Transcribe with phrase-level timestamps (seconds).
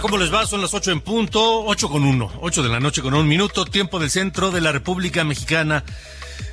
[0.00, 0.10] Tal?
[0.10, 0.46] ¿Cómo les va?
[0.46, 3.64] Son las 8 en punto, 8 con 1, 8 de la noche con un minuto,
[3.64, 5.84] tiempo del centro de la República Mexicana.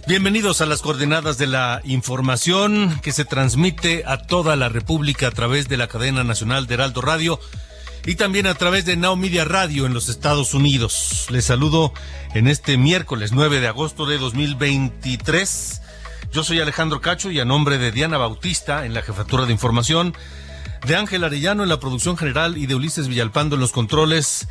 [0.08, 5.32] Bienvenidos a las coordenadas de la información que se transmite a toda la República a
[5.32, 7.40] través de la cadena nacional de Heraldo Radio
[8.06, 11.28] y también a través de Now Media Radio en los Estados Unidos.
[11.30, 11.94] Les saludo
[12.34, 15.82] en este miércoles 9 de agosto de 2023.
[16.32, 20.14] Yo soy Alejandro Cacho y a nombre de Diana Bautista en la jefatura de información
[20.86, 24.48] de Ángel Arellano en la producción general y de Ulises Villalpando en los controles,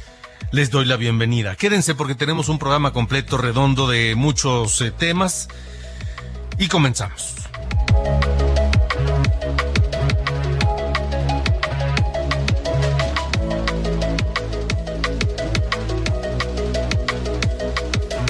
[0.52, 1.56] les doy la bienvenida.
[1.56, 5.48] Quédense porque tenemos un programa completo, redondo de muchos eh, temas
[6.58, 7.34] y comenzamos.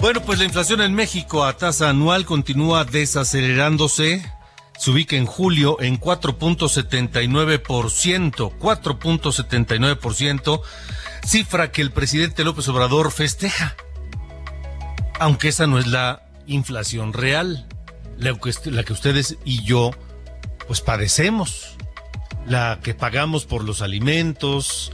[0.01, 4.25] Bueno, pues la inflación en México a tasa anual continúa desacelerándose
[4.87, 10.61] se ubica en julio en 4.79%, 4.79%,
[11.25, 13.75] cifra que el presidente López Obrador festeja.
[15.19, 17.67] Aunque esa no es la inflación real,
[18.17, 19.91] la que, ustedes y yo
[20.69, 21.75] pues padecemos,
[22.47, 24.93] la que pagamos por los alimentos,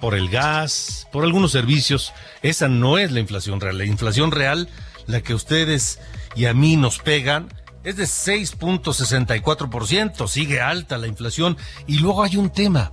[0.00, 2.12] por el gas, por algunos servicios,
[2.42, 3.78] esa no es la inflación real.
[3.78, 4.68] La inflación real,
[5.08, 5.98] la que ustedes
[6.36, 7.48] y a mí nos pegan,
[7.84, 11.56] es de 6.64%, sigue alta la inflación.
[11.86, 12.90] Y luego hay un tema,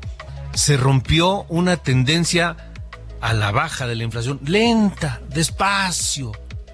[0.53, 2.55] se rompió una tendencia
[3.21, 6.31] a la baja de la inflación, lenta, despacio,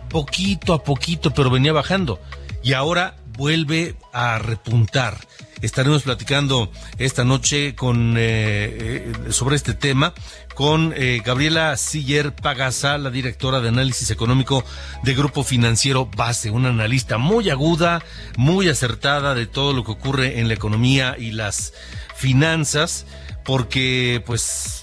[0.10, 2.20] poquito a poquito, pero venía bajando.
[2.64, 5.18] Y ahora vuelve a repuntar.
[5.62, 10.14] Estaremos platicando esta noche con eh, eh, sobre este tema
[10.58, 14.66] con eh, Gabriela Siller Pagasa, la directora de análisis económico
[15.04, 18.02] de Grupo Financiero Base, una analista muy aguda,
[18.38, 21.74] muy acertada de todo lo que ocurre en la economía y las
[22.16, 23.06] finanzas,
[23.46, 24.82] porque pues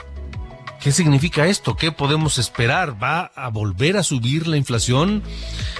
[0.80, 1.76] ¿Qué significa esto?
[1.76, 3.02] ¿Qué podemos esperar?
[3.02, 5.22] ¿Va a volver a subir la inflación?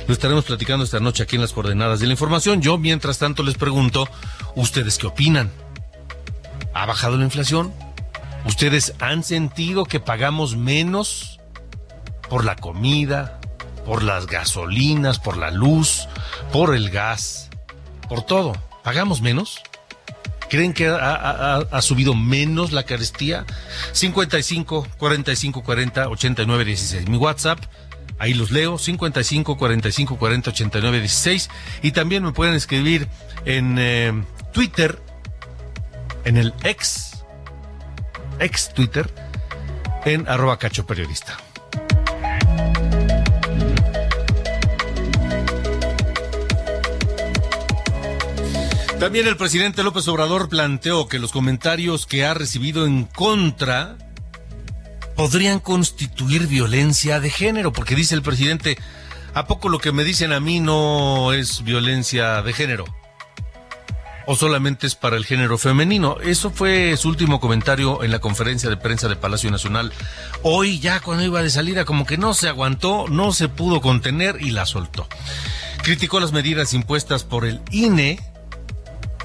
[0.08, 2.62] Lo estaremos platicando esta noche aquí en las coordenadas de la información.
[2.62, 4.08] Yo, mientras tanto, les pregunto,
[4.56, 5.52] ¿ustedes qué opinan?
[6.72, 7.83] ¿Ha bajado la inflación?
[8.44, 11.40] ¿Ustedes han sentido que pagamos menos
[12.28, 13.40] por la comida,
[13.86, 16.08] por las gasolinas, por la luz,
[16.52, 17.48] por el gas,
[18.08, 18.52] por todo?
[18.82, 19.62] ¿Pagamos menos?
[20.50, 23.46] ¿Creen que ha, subido menos la carestía?
[23.92, 27.08] 55 45 40 89 16.
[27.08, 27.58] Mi WhatsApp,
[28.18, 31.50] ahí los leo, 55 45 40 89 16.
[31.82, 33.08] Y también me pueden escribir
[33.46, 34.12] en eh,
[34.52, 35.00] Twitter,
[36.24, 37.03] en el ex,
[38.38, 39.12] ex Twitter,
[40.04, 41.36] en arroba cacho periodista.
[48.98, 53.98] También el presidente López Obrador planteó que los comentarios que ha recibido en contra
[55.14, 58.78] podrían constituir violencia de género, porque dice el presidente,
[59.34, 62.84] ¿a poco lo que me dicen a mí no es violencia de género?
[64.26, 66.16] ¿O solamente es para el género femenino?
[66.22, 69.92] Eso fue su último comentario en la conferencia de prensa de Palacio Nacional.
[70.42, 74.38] Hoy ya cuando iba de salida como que no se aguantó, no se pudo contener
[74.40, 75.06] y la soltó.
[75.82, 78.18] Criticó las medidas impuestas por el INE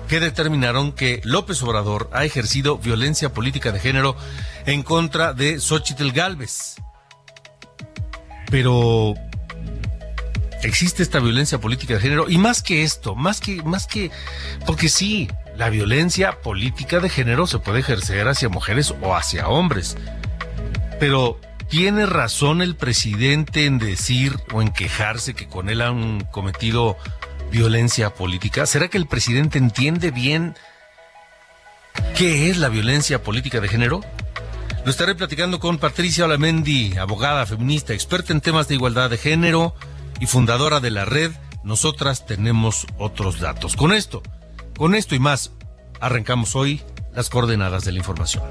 [0.10, 4.18] que determinaron que López Obrador ha ejercido violencia política de género
[4.66, 6.75] en contra de Xochitl Galvez.
[8.50, 9.13] Pero
[10.64, 14.12] existe esta violencia política de género y más que esto, más que más que
[14.66, 19.98] porque sí, la violencia política de género se puede ejercer hacia mujeres o hacia hombres.
[21.00, 21.40] Pero
[21.70, 26.98] ¿Tiene razón el presidente en decir o en quejarse que con él han cometido
[27.52, 28.66] violencia política?
[28.66, 30.56] ¿Será que el presidente entiende bien
[32.18, 34.02] qué es la violencia política de género?
[34.84, 39.76] Lo estaré platicando con Patricia Olamendi, abogada feminista, experta en temas de igualdad de género
[40.19, 41.31] y fundadora de la red.
[41.63, 43.75] Nosotras tenemos otros datos.
[43.75, 44.21] Con esto,
[44.77, 45.51] con esto y más,
[46.00, 46.81] arrancamos hoy
[47.13, 48.44] las coordenadas de la información.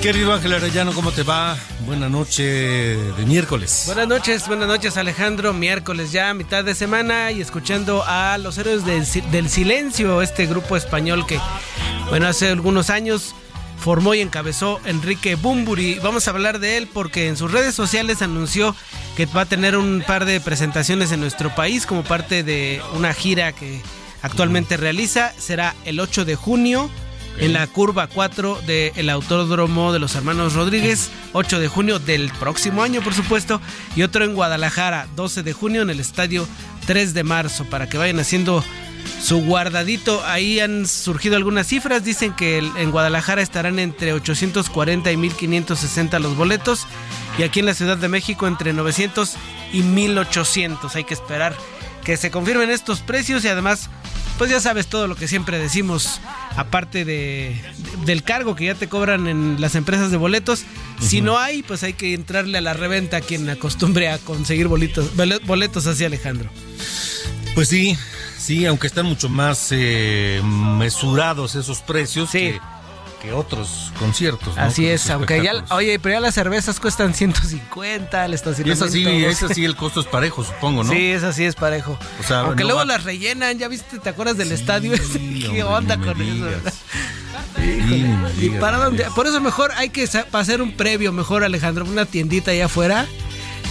[0.00, 1.58] Querido Ángel Arellano, ¿cómo te va?
[1.84, 3.82] Buena noche de miércoles.
[3.84, 8.86] Buenas noches, buenas noches Alejandro, miércoles ya, mitad de semana y escuchando a los héroes
[8.86, 11.38] del, del silencio, este grupo español que,
[12.08, 13.34] bueno, hace algunos años
[13.78, 15.98] formó y encabezó Enrique Bumburi.
[15.98, 18.74] Vamos a hablar de él porque en sus redes sociales anunció
[19.16, 23.12] que va a tener un par de presentaciones en nuestro país como parte de una
[23.12, 23.82] gira que
[24.22, 25.34] actualmente realiza.
[25.36, 26.90] Será el 8 de junio
[27.38, 32.82] en la curva 4 del Autódromo de los Hermanos Rodríguez, 8 de junio del próximo
[32.82, 33.60] año, por supuesto,
[33.96, 36.46] y otro en Guadalajara, 12 de junio en el estadio
[36.86, 38.64] 3 de marzo, para que vayan haciendo
[39.22, 40.22] su guardadito.
[40.26, 46.36] Ahí han surgido algunas cifras, dicen que en Guadalajara estarán entre 840 y 1560 los
[46.36, 46.86] boletos,
[47.38, 49.36] y aquí en la Ciudad de México entre 900
[49.72, 50.94] y 1800.
[50.96, 51.56] Hay que esperar
[52.04, 53.88] que se confirmen estos precios y además
[54.40, 56.18] pues ya sabes todo lo que siempre decimos,
[56.56, 57.60] aparte de,
[58.06, 60.62] del cargo que ya te cobran en las empresas de boletos.
[60.98, 64.66] Si no hay, pues hay que entrarle a la reventa a quien acostumbre a conseguir
[64.66, 65.10] boletos,
[65.44, 66.48] boletos así, Alejandro.
[67.54, 67.98] Pues sí,
[68.38, 72.38] sí, aunque están mucho más eh, mesurados esos precios Sí.
[72.38, 72.60] que,
[73.20, 74.56] que otros conciertos.
[74.56, 74.62] ¿no?
[74.62, 78.84] Así es, aunque ya, oye, pero ya las cervezas cuestan 150, el Y es estacionamiento.
[78.86, 80.90] así, es el costo es parejo, supongo, ¿no?
[80.92, 81.98] Sí, es así, es parejo.
[82.18, 84.92] O sea, Aunque no luego va- las rellenan, ya viste, ¿te acuerdas del estadio?
[85.52, 86.32] ¿Qué onda con eso?
[86.32, 86.62] digas.
[87.56, 88.04] Sí,
[88.38, 89.04] ¿Y digas, para dónde?
[89.14, 93.06] Por eso mejor hay que hacer un previo, mejor Alejandro, una tiendita allá afuera.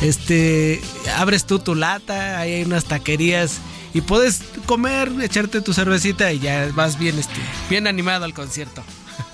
[0.02, 0.82] Este,
[1.18, 3.58] abres tú tu lata, ahí hay unas taquerías
[3.94, 8.84] y puedes comer, echarte tu cervecita y ya vas bien este, bien animado al concierto.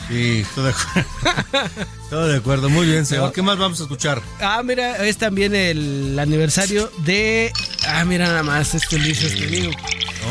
[0.08, 1.10] Sí, todo de acuerdo.
[2.10, 3.32] todo de acuerdo, muy bien, señor.
[3.34, 4.22] ¿Qué más vamos a escuchar?
[4.40, 7.52] Ah, mira, es también el aniversario de
[7.88, 9.72] Ah, mira nada más, este Ulises te digo.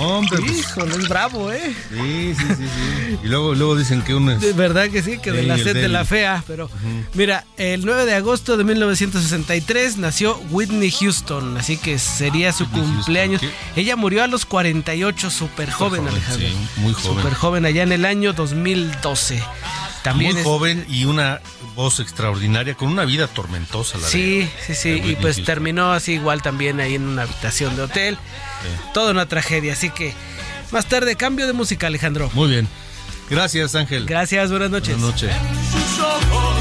[0.00, 1.72] Hombre, pues, Híjole, es bravo, ¿eh?
[1.88, 3.18] sí, sí, sí, sí.
[3.22, 4.40] Y luego, luego dicen que uno es...
[4.40, 6.68] De verdad que sí, que de Sí, la sed de la fea, pero
[7.14, 12.80] mira, el 9 de agosto de 1963 nació Whitney Houston, así que sería su Whitney
[12.82, 13.42] cumpleaños.
[13.76, 16.48] Ella murió a los 48, súper joven, joven, Alejandro.
[16.48, 17.16] sí, muy joven.
[17.22, 19.40] Súper joven, allá en el año 2012.
[20.04, 21.40] También muy es- joven y una
[21.74, 25.44] voz extraordinaria, con una vida tormentosa, la de- Sí, sí, sí, de y pues Houston.
[25.46, 28.18] terminó así igual también ahí en una habitación de hotel.
[28.92, 30.14] Toda una tragedia, así que
[30.70, 32.30] más tarde cambio de música, Alejandro.
[32.34, 32.68] Muy bien.
[33.30, 34.06] Gracias, Ángel.
[34.06, 34.96] Gracias, buenas noches.
[35.00, 36.53] Buenas noches.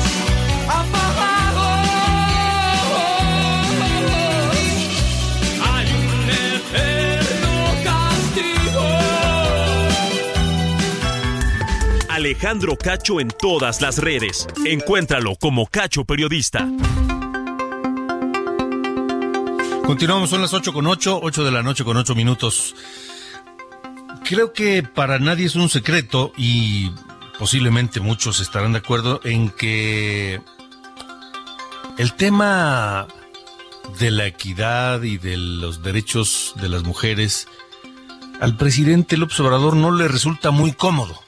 [12.24, 14.48] Alejandro Cacho en todas las redes.
[14.66, 16.66] Encuéntralo como Cacho Periodista.
[19.86, 22.78] Continuamos, son las 8 con 8, 8 de la noche con 8 minutos.
[24.24, 26.92] Creo que para nadie es un secreto y
[27.38, 30.40] posiblemente muchos estarán de acuerdo en que
[31.98, 33.06] el tema
[34.00, 37.50] de la equidad y de los derechos de las mujeres
[38.40, 41.23] al presidente López Obrador no le resulta muy cómodo.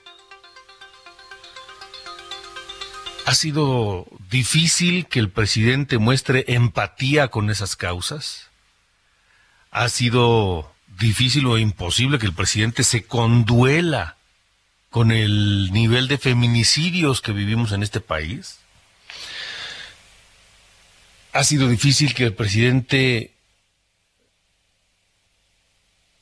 [3.26, 8.52] ¿Ha sido difícil que el presidente muestre empatía con esas causas?
[9.72, 14.16] ¿Ha sido difícil o imposible que el presidente se conduela
[14.92, 18.60] con el nivel de feminicidios que vivimos en este país?
[21.34, 23.34] ¿Ha sido difícil que el presidente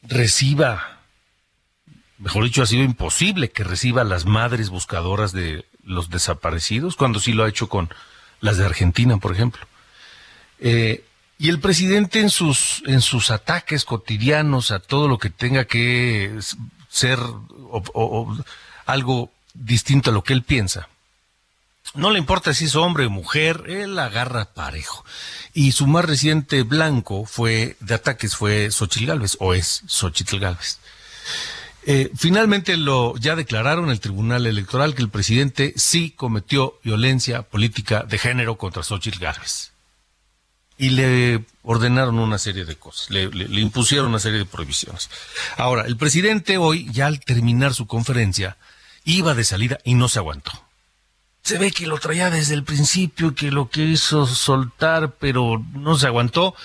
[0.03, 1.01] reciba,
[2.17, 7.19] mejor dicho, ha sido imposible que reciba a las madres buscadoras de los desaparecidos, cuando
[7.19, 7.89] sí lo ha hecho con
[8.39, 9.65] las de Argentina, por ejemplo.
[10.59, 11.03] Eh,
[11.37, 16.39] y el presidente en sus, en sus ataques cotidianos a todo lo que tenga que
[16.89, 17.19] ser
[18.85, 20.87] algo distinto a lo que él piensa,
[21.95, 25.05] no le importa si es hombre o mujer, él agarra parejo.
[25.53, 30.79] Y su más reciente blanco fue de ataques fue Xochitl Galvez, o es Xochitl Galvez.
[31.85, 38.03] Eh, finalmente lo ya declararon el Tribunal Electoral que el presidente sí cometió violencia política
[38.03, 39.73] de género contra Xochitl Gálvez.
[40.77, 43.23] Y le ordenaron una serie de cosas, le,
[43.59, 45.09] impusieron una serie de prohibiciones.
[45.57, 48.57] Ahora, el presidente hoy, ya al terminar su conferencia,
[49.03, 50.51] iba de salida y no se aguantó.
[51.43, 56.07] Se ve que lo traía desde el principio, que lo quiso soltar, pero no se
[56.07, 56.55] aguantó.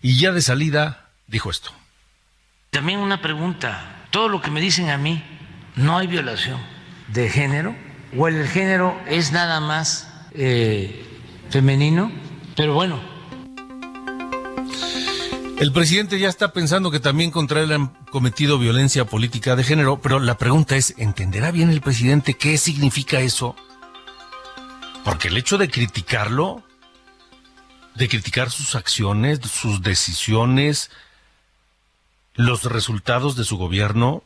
[0.00, 1.72] Y ya de salida dijo esto.
[2.70, 5.22] También una pregunta todo lo que me dicen a mí,
[5.76, 6.60] no hay violación
[7.08, 7.74] de género,
[8.16, 11.04] o el género es nada más eh,
[11.50, 12.10] femenino,
[12.56, 13.00] pero bueno.
[15.58, 20.00] El presidente ya está pensando que también contra él han cometido violencia política de género,
[20.00, 23.56] pero la pregunta es, ¿entenderá bien el presidente qué significa eso?
[25.04, 26.62] Porque el hecho de criticarlo,
[27.96, 30.90] de criticar sus acciones, sus decisiones,
[32.38, 34.22] los resultados de su gobierno,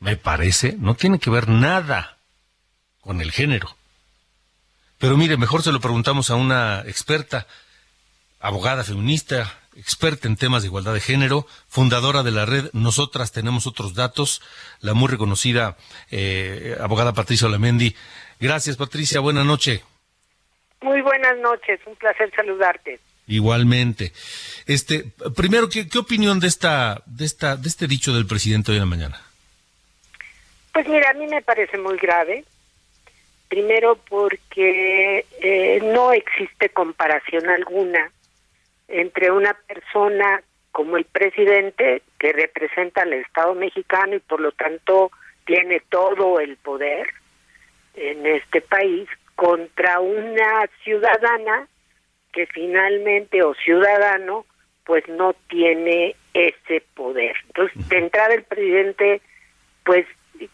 [0.00, 2.18] me parece, no tienen que ver nada
[3.00, 3.74] con el género.
[4.98, 7.46] Pero mire, mejor se lo preguntamos a una experta,
[8.38, 13.66] abogada feminista, experta en temas de igualdad de género, fundadora de la red Nosotras Tenemos
[13.66, 14.42] Otros Datos,
[14.80, 15.78] la muy reconocida
[16.10, 17.96] eh, abogada Patricia Olamendi.
[18.40, 19.20] Gracias, Patricia.
[19.20, 19.82] Buenas noches.
[20.82, 21.80] Muy buenas noches.
[21.86, 23.00] Un placer saludarte.
[23.28, 24.12] Igualmente.
[24.66, 25.04] Este,
[25.36, 28.86] primero, ¿qué, opinión de esta, de esta, de este dicho del presidente hoy en la
[28.86, 29.22] mañana?
[30.72, 32.44] Pues mira, a mí me parece muy grave.
[33.48, 38.10] Primero porque eh, no existe comparación alguna
[38.88, 40.42] entre una persona
[40.72, 45.10] como el presidente que representa al Estado mexicano y por lo tanto
[45.44, 47.08] tiene todo el poder
[47.94, 51.66] en este país contra una ciudadana
[52.32, 54.46] que finalmente o ciudadano
[54.84, 57.36] pues no tiene ese poder.
[57.48, 59.20] Entonces, de entrada el presidente
[59.84, 60.06] pues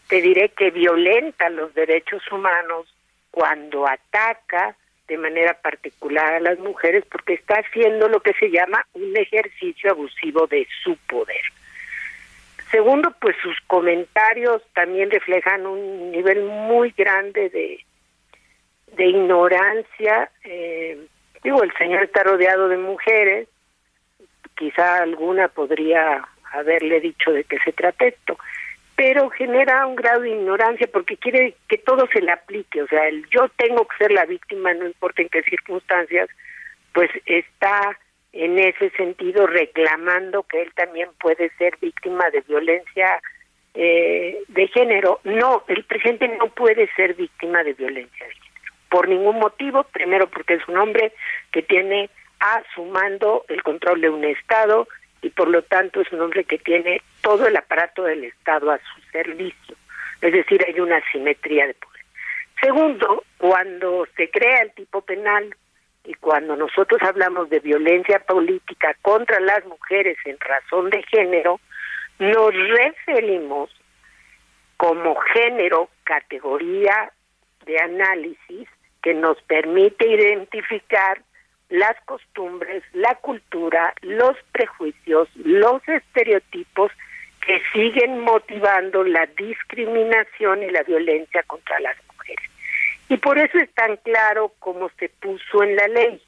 [0.07, 2.87] te diré que violenta los derechos humanos
[3.31, 4.75] cuando ataca
[5.07, 9.91] de manera particular a las mujeres porque está haciendo lo que se llama un ejercicio
[9.91, 11.41] abusivo de su poder.
[12.71, 17.85] Segundo, pues sus comentarios también reflejan un nivel muy grande de,
[18.95, 21.05] de ignorancia eh,
[21.45, 23.47] Digo, el señor está rodeado de mujeres,
[24.57, 28.35] quizá alguna podría haberle dicho de qué se trata esto,
[28.95, 33.07] pero genera un grado de ignorancia porque quiere que todo se le aplique, o sea,
[33.07, 36.29] el yo tengo que ser la víctima, no importa en qué circunstancias,
[36.95, 37.95] pues está
[38.33, 43.21] en ese sentido reclamando que él también puede ser víctima de violencia
[43.75, 45.19] eh, de género.
[45.23, 48.44] No, el presidente no puede ser víctima de violencia de género
[48.95, 51.11] por ningún motivo, primero porque es un hombre
[51.51, 52.09] que tiene
[52.39, 54.87] a su mando el control de un Estado
[55.21, 58.77] y por lo tanto es un hombre que tiene todo el aparato del Estado a
[58.77, 59.75] su servicio.
[60.21, 62.05] Es decir, hay una simetría de poder.
[62.61, 65.53] Segundo, cuando se crea el tipo penal
[66.05, 71.59] y cuando nosotros hablamos de violencia política contra las mujeres en razón de género,
[72.19, 73.69] nos referimos
[74.77, 77.11] como género, categoría
[77.65, 78.69] de análisis
[79.05, 81.21] que nos permite identificar
[81.69, 86.91] las costumbres, la cultura, los prejuicios, los estereotipos
[87.45, 92.49] que siguen motivando la discriminación y la violencia contra las mujeres.
[93.07, 96.19] Y por eso es tan claro como se puso en la ley.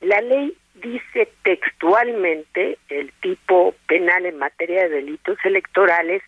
[0.00, 6.24] La ley dice textualmente, el tipo penal en materia de delitos electorales,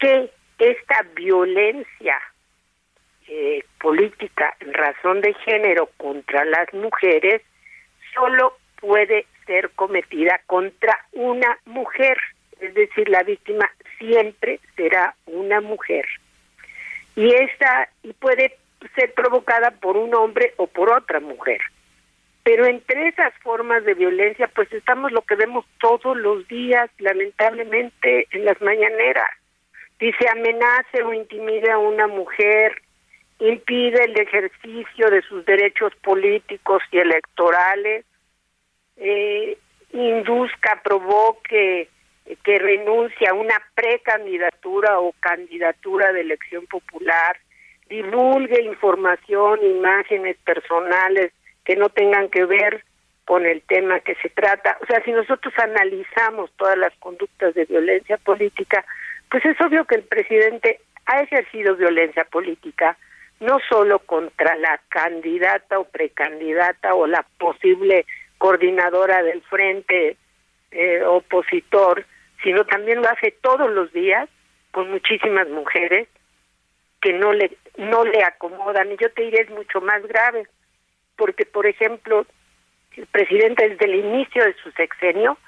[0.00, 2.20] que esta violencia
[3.28, 7.42] eh, política en razón de género contra las mujeres
[8.14, 12.18] solo puede ser cometida contra una mujer,
[12.60, 16.06] es decir, la víctima siempre será una mujer.
[17.14, 18.56] Y esta y puede
[18.94, 21.60] ser provocada por un hombre o por otra mujer.
[22.44, 28.28] Pero entre esas formas de violencia, pues estamos lo que vemos todos los días, lamentablemente,
[28.30, 29.28] en las mañaneras.
[29.98, 32.80] Dice amenace o intimide a una mujer,
[33.38, 38.04] impide el ejercicio de sus derechos políticos y electorales,
[38.96, 39.58] eh,
[39.92, 41.88] induzca, provoque
[42.42, 47.36] que renuncie a una precandidatura o candidatura de elección popular,
[47.88, 51.32] divulgue información, imágenes personales
[51.64, 52.84] que no tengan que ver
[53.24, 54.76] con el tema que se trata.
[54.82, 58.84] O sea, si nosotros analizamos todas las conductas de violencia política,
[59.30, 62.96] pues es obvio que el presidente ha ejercido violencia política
[63.40, 68.06] no solo contra la candidata o precandidata o la posible
[68.38, 70.16] coordinadora del frente
[70.70, 72.04] eh, opositor,
[72.42, 74.28] sino también lo hace todos los días
[74.70, 76.08] con muchísimas mujeres
[77.00, 80.46] que no le no le acomodan y yo te diré es mucho más grave
[81.16, 82.26] porque por ejemplo
[82.96, 85.38] el presidente desde el inicio de su sexenio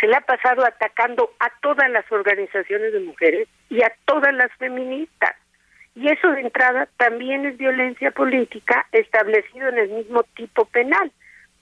[0.00, 4.52] se le ha pasado atacando a todas las organizaciones de mujeres y a todas las
[4.54, 5.34] feministas.
[6.00, 11.10] Y eso de entrada también es violencia política establecido en el mismo tipo penal,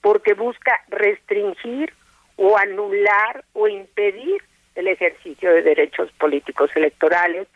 [0.03, 1.95] porque busca restringir
[2.37, 4.43] o anular o impedir
[4.75, 7.49] el ejercicio de derechos políticos electorales.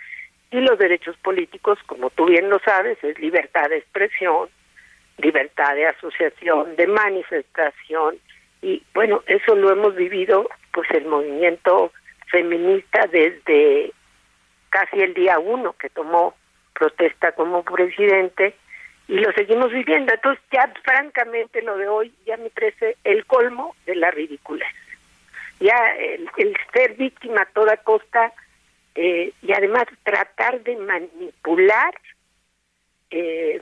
[0.51, 4.49] Y los derechos políticos, como tú bien lo sabes, es libertad de expresión,
[5.19, 8.17] libertad de asociación, de manifestación.
[8.63, 11.93] Y bueno, eso lo hemos vivido, pues el movimiento
[12.31, 13.93] feminista desde
[14.71, 16.40] casi el día uno que tomó
[16.73, 18.55] protesta como presidente
[19.09, 20.13] y lo seguimos viviendo.
[20.13, 24.69] Entonces ya francamente lo de hoy ya me parece el colmo de la ridiculez.
[25.59, 28.33] Ya el, ser víctima a toda costa
[28.95, 31.95] eh, y además tratar de manipular
[33.11, 33.61] eh,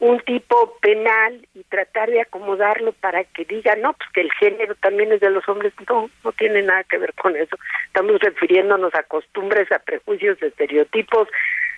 [0.00, 4.74] un tipo penal y tratar de acomodarlo para que diga, no, pues que el género
[4.76, 7.56] también es de los hombres, no, no tiene nada que ver con eso.
[7.86, 11.28] Estamos refiriéndonos a costumbres, a prejuicios, estereotipos,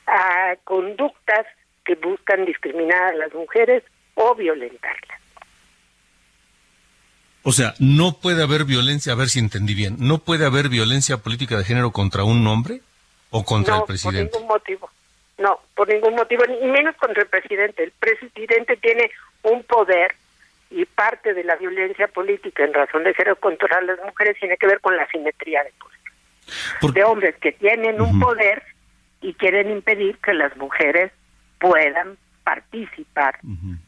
[0.07, 1.47] a conductas
[1.85, 3.83] que buscan discriminar a las mujeres
[4.15, 5.21] o violentarlas.
[7.43, 11.19] O sea, no puede haber violencia, a ver si entendí bien, no puede haber violencia
[11.19, 12.81] política de género contra un hombre
[13.31, 14.33] o contra el presidente.
[14.33, 14.91] Por ningún motivo.
[15.39, 17.85] No, por ningún motivo, ni menos contra el presidente.
[17.85, 19.11] El presidente tiene
[19.43, 20.17] un poder
[20.71, 24.67] y parte de la violencia política en razón de ser contra las mujeres tiene que
[24.67, 26.95] ver con la simetría de poder.
[26.95, 28.63] De hombres que tienen un poder
[29.21, 31.13] y quieren impedir que las mujeres
[31.59, 33.41] puedan participar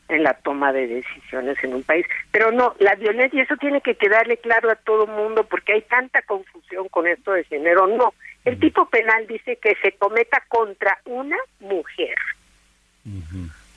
[0.08, 2.04] en la toma de decisiones en un país.
[2.32, 5.82] Pero no, la violencia, y eso tiene que quedarle claro a todo mundo porque hay
[5.82, 7.86] tanta confusión con esto de género.
[7.86, 8.14] No,
[8.44, 12.16] el tipo penal dice que se cometa contra una mujer.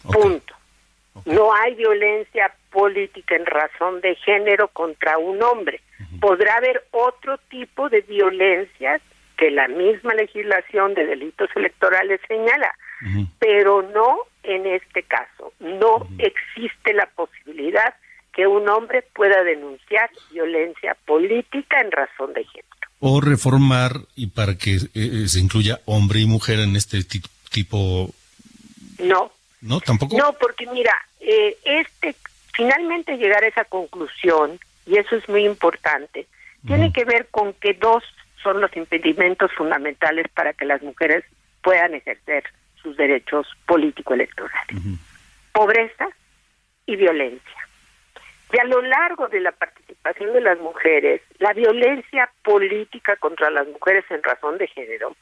[0.03, 0.55] Punto.
[1.25, 5.81] No hay violencia política en razón de género contra un hombre.
[6.19, 9.01] Podrá haber otro tipo de violencias
[9.41, 12.75] que la misma legislación de delitos electorales señala,
[13.39, 15.51] pero no en este caso.
[15.59, 17.95] No existe la posibilidad
[18.33, 22.67] que un hombre pueda denunciar violencia política en razón de género.
[22.99, 26.99] O reformar y para que eh, eh, se incluya hombre y mujer en este
[27.49, 28.11] tipo.
[28.99, 29.31] No.
[29.61, 32.15] No tampoco no porque mira eh, este
[32.53, 36.27] finalmente llegar a esa conclusión y eso es muy importante
[36.65, 38.03] tiene que ver con que dos
[38.43, 41.23] son los impedimentos fundamentales para que las mujeres
[41.61, 42.43] puedan ejercer
[42.81, 44.75] sus derechos político electorales
[45.51, 46.07] pobreza
[46.85, 47.67] y violencia.
[48.53, 53.67] Y a lo largo de la participación de las mujeres, la violencia política contra las
[53.67, 55.15] mujeres en razón de género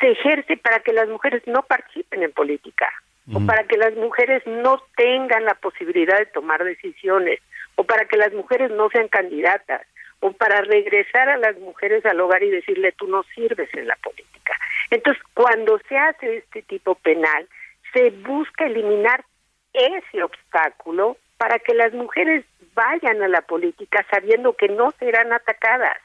[0.00, 2.92] se ejerce para que las mujeres no participen en política
[3.32, 7.40] o para que las mujeres no tengan la posibilidad de tomar decisiones
[7.74, 9.82] o para que las mujeres no sean candidatas
[10.20, 13.96] o para regresar a las mujeres al hogar y decirle tú no sirves en la
[13.96, 14.58] política.
[14.90, 17.48] Entonces, cuando se hace este tipo penal,
[17.92, 19.24] se busca eliminar
[19.72, 25.98] ese obstáculo para que las mujeres vayan a la política sabiendo que no serán atacadas.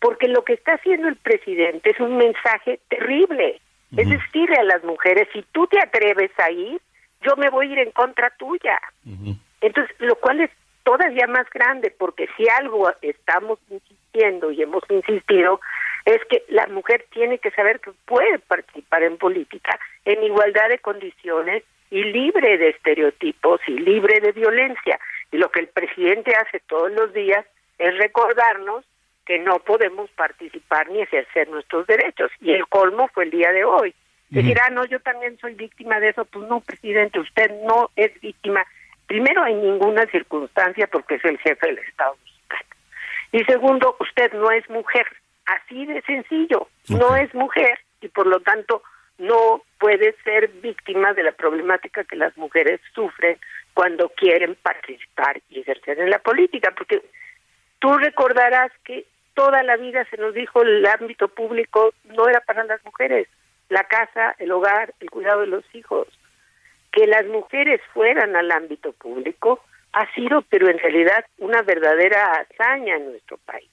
[0.00, 3.60] Porque lo que está haciendo el presidente es un mensaje terrible.
[3.96, 6.80] Es decirle a las mujeres, si tú te atreves a ir,
[7.22, 8.80] yo me voy a ir en contra tuya.
[9.60, 10.50] Entonces, lo cual es
[10.84, 15.60] todavía más grande, porque si algo estamos insistiendo y hemos insistido,
[16.04, 20.78] es que la mujer tiene que saber que puede participar en política en igualdad de
[20.78, 24.98] condiciones y libre de estereotipos y libre de violencia.
[25.32, 27.44] Y lo que el presidente hace todos los días
[27.78, 28.84] es recordarnos
[29.24, 32.30] que no podemos participar ni ejercer nuestros derechos.
[32.40, 33.94] Y el colmo fue el día de hoy.
[34.30, 36.24] Decir, ah, no, yo también soy víctima de eso.
[36.24, 38.66] Pues no, presidente, usted no es víctima.
[39.06, 42.70] Primero, en ninguna circunstancia, porque es el jefe del Estado mexicano.
[43.32, 45.06] Y segundo, usted no es mujer.
[45.46, 46.68] Así de sencillo.
[46.88, 48.82] No es mujer y por lo tanto
[49.18, 53.38] no puede ser víctima de la problemática que las mujeres sufren
[53.72, 57.02] cuando quieren participar y ejercer en la política, porque
[57.78, 62.64] tú recordarás que toda la vida se nos dijo el ámbito público no era para
[62.64, 63.28] las mujeres,
[63.68, 66.08] la casa, el hogar, el cuidado de los hijos.
[66.94, 69.60] Que las mujeres fueran al ámbito público
[69.92, 73.68] ha sido, pero en realidad, una verdadera hazaña en nuestro país.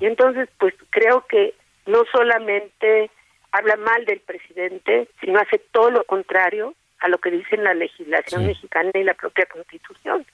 [0.00, 1.54] Y entonces, pues creo que
[1.86, 3.10] no solamente
[3.52, 8.46] habla mal del presidente, sino hace todo lo contrario a lo que dice la legislación
[8.46, 10.26] mexicana y la propia constitución.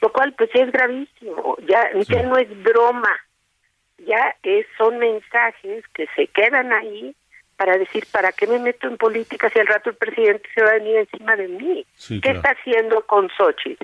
[0.00, 1.56] Lo cual, pues es gravísimo.
[1.68, 3.14] Ya, ya no es broma.
[3.98, 7.14] Ya es, son mensajes que se quedan ahí
[7.60, 10.70] para decir, ¿para qué me meto en política si al rato el presidente se va
[10.70, 11.86] a venir encima de mí?
[12.22, 13.76] ¿Qué está haciendo con Sochi?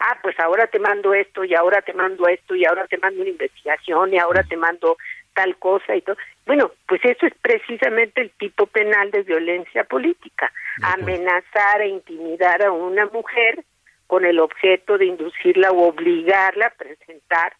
[0.00, 3.20] Ah, pues ahora te mando esto y ahora te mando esto y ahora te mando
[3.20, 4.96] una investigación y ahora te mando
[5.34, 6.16] tal cosa y todo.
[6.46, 12.72] Bueno, pues eso es precisamente el tipo penal de violencia política, amenazar e intimidar a
[12.72, 13.62] una mujer
[14.08, 17.54] con el objeto de inducirla o obligarla a presentar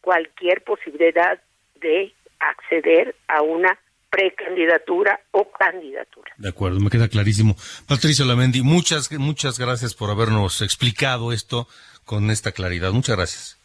[0.00, 1.38] cualquier posibilidad
[1.82, 3.78] de acceder a una
[4.12, 6.32] precandidatura o candidatura.
[6.36, 7.56] De acuerdo, me queda clarísimo.
[7.88, 11.66] Patricia Lamendi, muchas, muchas gracias por habernos explicado esto
[12.04, 12.92] con esta claridad.
[12.92, 13.58] Muchas gracias.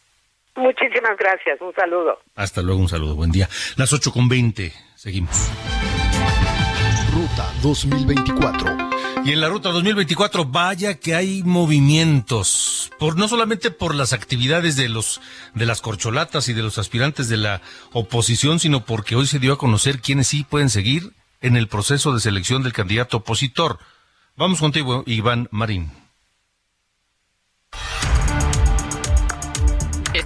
[0.55, 2.19] Muchísimas gracias, un saludo.
[2.35, 3.47] Hasta luego, un saludo, buen día.
[3.75, 5.51] Las ocho con veinte, seguimos.
[7.13, 8.86] Ruta 2024.
[9.27, 14.77] Y en la ruta 2024, vaya que hay movimientos, por no solamente por las actividades
[14.77, 15.19] de los
[15.53, 17.61] de las corcholatas y de los aspirantes de la
[17.91, 21.11] oposición, sino porque hoy se dio a conocer quiénes sí pueden seguir
[21.41, 23.79] en el proceso de selección del candidato opositor.
[24.37, 25.91] Vamos contigo, Iván Marín.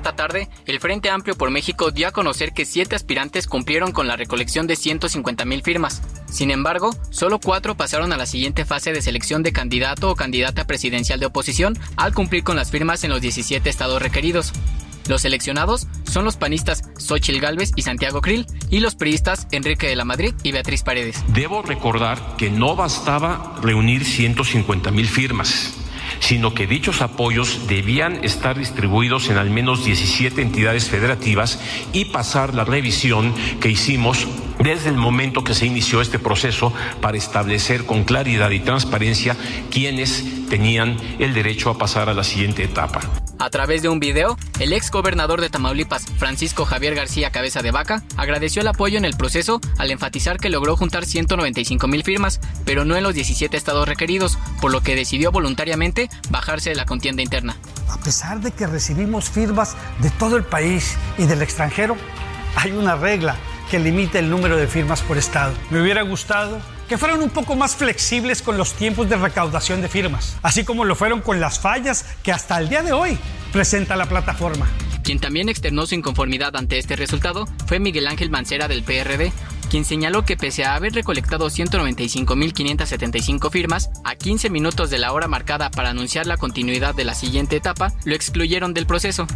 [0.02, 4.08] Esta tarde, el Frente Amplio por México dio a conocer que siete aspirantes cumplieron con
[4.08, 6.02] la recolección de 150 mil firmas.
[6.26, 10.66] Sin embargo, solo cuatro pasaron a la siguiente fase de selección de candidato o candidata
[10.66, 14.54] presidencial de oposición al cumplir con las firmas en los 17 estados requeridos.
[15.08, 19.96] Los seleccionados son los panistas Xochil Gálvez y Santiago Krill y los priistas Enrique de
[19.96, 21.24] la Madrid y Beatriz Paredes.
[21.28, 25.76] Debo recordar que no bastaba reunir 150 mil firmas
[26.22, 31.60] sino que dichos apoyos debían estar distribuidos en al menos 17 entidades federativas
[31.92, 34.28] y pasar la revisión que hicimos
[34.60, 39.36] desde el momento que se inició este proceso para establecer con claridad y transparencia
[39.72, 43.02] quiénes tenían el derecho a pasar a la siguiente etapa.
[43.42, 47.72] A través de un video, el ex gobernador de Tamaulipas, Francisco Javier García Cabeza de
[47.72, 52.40] Vaca, agradeció el apoyo en el proceso al enfatizar que logró juntar 195 mil firmas,
[52.66, 56.86] pero no en los 17 estados requeridos, por lo que decidió voluntariamente bajarse de la
[56.86, 57.58] contienda interna.
[57.90, 61.98] A pesar de que recibimos firmas de todo el país y del extranjero,
[62.56, 63.36] hay una regla
[63.70, 65.54] que limita el número de firmas por estado.
[65.70, 69.88] Me hubiera gustado que fueran un poco más flexibles con los tiempos de recaudación de
[69.88, 73.18] firmas, así como lo fueron con las fallas que hasta el día de hoy
[73.54, 74.68] presenta la plataforma.
[75.04, 79.32] Quien también externó su inconformidad ante este resultado fue Miguel Ángel Mancera del PRD,
[79.72, 85.30] quien señaló que pese a haber recolectado 195.575 firmas, a 15 minutos de la hora
[85.30, 89.28] marcada para anunciar la continuidad de la siguiente etapa, lo excluyeron del proceso.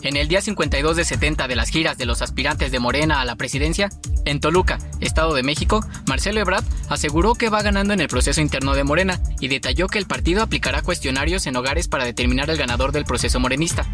[0.00, 3.26] En el día 52 de 70 de las giras de los aspirantes de Morena a
[3.26, 3.90] la presidencia,
[4.24, 8.72] en Toluca, Estado de México, Marcelo Ebrard aseguró que va ganando en el proceso interno
[8.72, 12.92] de Morena y detalló que el partido aplicará cuestionarios en hogares para determinar el ganador
[12.92, 13.84] del proceso morenista.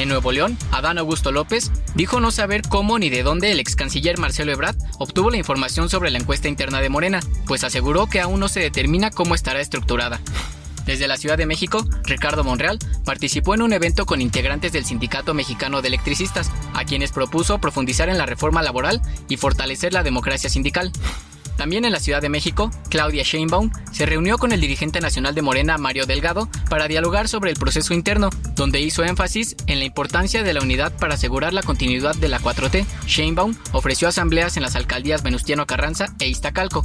[0.00, 3.76] En Nuevo León, Adán Augusto López dijo no saber cómo ni de dónde el ex
[3.76, 8.18] canciller Marcelo Ebrard obtuvo la información sobre la encuesta interna de Morena, pues aseguró que
[8.18, 10.18] aún no se determina cómo estará estructurada.
[10.86, 15.34] Desde la Ciudad de México, Ricardo Monreal participó en un evento con integrantes del Sindicato
[15.34, 20.48] Mexicano de Electricistas, a quienes propuso profundizar en la reforma laboral y fortalecer la democracia
[20.48, 20.92] sindical.
[21.60, 25.42] También en la Ciudad de México, Claudia Sheinbaum se reunió con el dirigente nacional de
[25.42, 30.42] Morena, Mario Delgado, para dialogar sobre el proceso interno, donde hizo énfasis en la importancia
[30.42, 32.86] de la unidad para asegurar la continuidad de la 4T.
[33.04, 36.82] Sheinbaum ofreció asambleas en las alcaldías Venustiano Carranza e Iztacalco.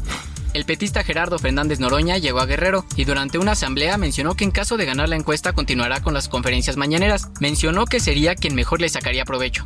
[0.53, 4.51] El petista Gerardo Fernández Noroña llegó a Guerrero y durante una asamblea mencionó que en
[4.51, 7.29] caso de ganar la encuesta continuará con las conferencias mañaneras.
[7.39, 9.65] Mencionó que sería quien mejor le sacaría provecho.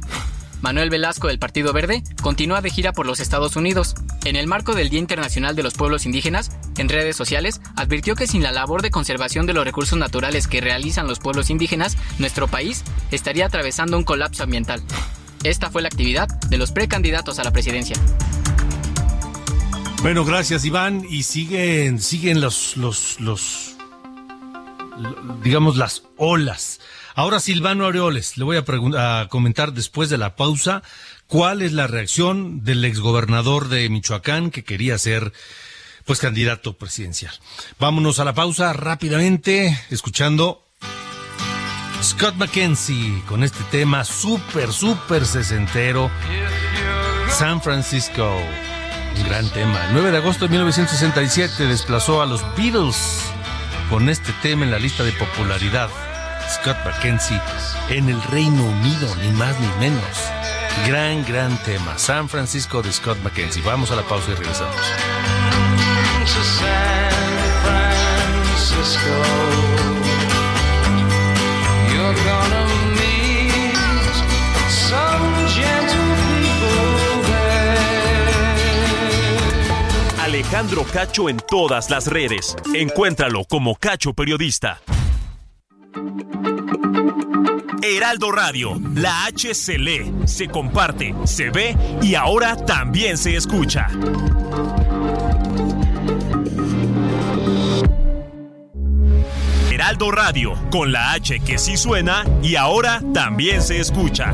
[0.62, 3.96] Manuel Velasco del Partido Verde continúa de gira por los Estados Unidos.
[4.26, 8.28] En el marco del Día Internacional de los Pueblos Indígenas, en redes sociales, advirtió que
[8.28, 12.48] sin la labor de conservación de los recursos naturales que realizan los pueblos indígenas, nuestro
[12.48, 14.82] país estaría atravesando un colapso ambiental.
[15.44, 17.96] Esta fue la actividad de los precandidatos a la presidencia.
[20.02, 21.06] Bueno, gracias Iván.
[21.10, 23.76] Y siguen, siguen los, los, los,
[25.44, 26.80] digamos, las olas.
[27.16, 30.84] Ahora Silvano Aureoles, le voy a, a comentar después de la pausa
[31.28, 35.34] cuál es la reacción del exgobernador de Michoacán que quería ser
[36.06, 37.34] pues candidato presidencial.
[37.80, 40.66] Vámonos a la pausa rápidamente, escuchando
[42.02, 46.10] Scott McKenzie con este tema súper, súper sesentero.
[47.30, 48.38] San Francisco.
[49.18, 49.86] Un gran tema.
[49.88, 53.22] El 9 de agosto de 1967 desplazó a los Beatles
[53.90, 55.90] con este tema en la lista de popularidad.
[56.50, 57.42] Scott McKenzie
[57.90, 60.02] en el Reino Unido, ni más ni menos.
[60.88, 61.98] Gran, gran tema.
[61.98, 63.62] San Francisco de Scott McKenzie.
[63.64, 64.76] Vamos a la pausa y regresamos.
[80.50, 82.56] Alejandro Cacho en todas las redes.
[82.74, 84.82] Encuéntralo como Cacho Periodista.
[87.84, 93.90] Heraldo Radio, la H se lee, se comparte, se ve y ahora también se escucha.
[99.72, 104.34] Heraldo Radio, con la H que sí suena y ahora también se escucha.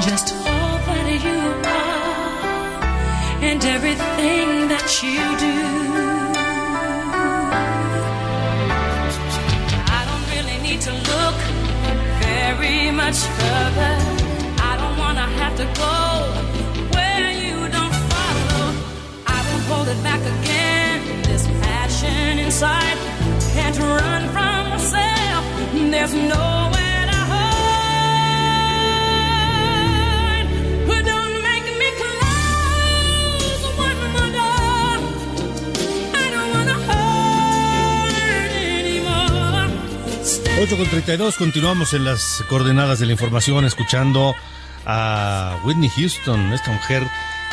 [0.00, 2.84] Just all that you are
[3.42, 5.56] and everything that you do.
[9.98, 11.36] I don't really need to look
[12.20, 13.94] very much further.
[14.70, 15.96] I don't wanna have to go
[16.94, 18.64] where you don't follow.
[19.26, 21.22] I won't hold it back again.
[21.22, 22.98] This passion inside
[23.54, 25.44] can't run from myself.
[25.72, 26.83] There's nowhere to
[40.56, 44.36] 8 con 32, continuamos en las coordenadas de la información escuchando
[44.86, 47.02] a Whitney Houston, esta mujer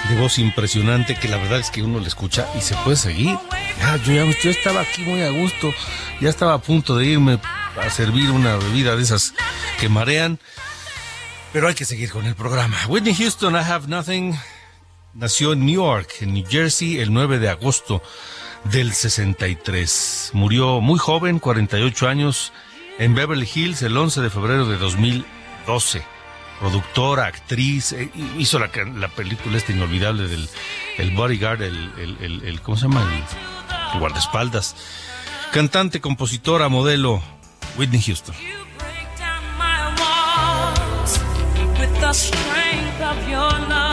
[0.07, 3.37] de voz impresionante que la verdad es que uno le escucha y se puede seguir.
[4.05, 5.73] Yo, yo estaba aquí muy a gusto,
[6.21, 7.39] ya estaba a punto de irme
[7.75, 9.33] a servir una bebida de esas
[9.79, 10.39] que marean,
[11.51, 12.77] pero hay que seguir con el programa.
[12.87, 14.37] Whitney Houston, I Have Nothing,
[15.15, 18.03] nació en Newark, en New Jersey, el 9 de agosto
[18.65, 20.31] del 63.
[20.33, 22.53] Murió muy joven, 48 años,
[22.99, 26.03] en Beverly Hills el 11 de febrero de 2012.
[26.59, 30.47] Productora, actriz, eh, hizo la, la película esta inolvidable del
[30.97, 31.91] el Bodyguard, el,
[32.43, 33.01] el, ¿cómo se llama?
[33.93, 34.75] El, guardaespaldas.
[35.51, 37.21] Cantante, compositora, modelo,
[37.77, 38.35] Whitney Houston.
[41.81, 43.90] with the strength of your love.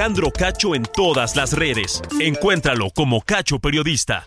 [0.00, 2.00] Alejandro Cacho en todas las redes.
[2.18, 4.26] Encuéntralo como Cacho Periodista.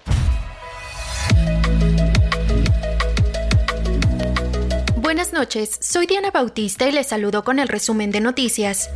[4.97, 8.91] Buenas noches, soy Diana Bautista y les saludo con el resumen de noticias.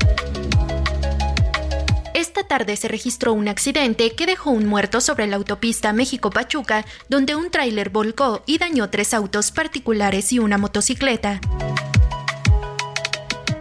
[2.13, 7.35] Esta tarde se registró un accidente que dejó un muerto sobre la autopista México-Pachuca, donde
[7.35, 11.41] un tráiler volcó y dañó tres autos particulares y una motocicleta.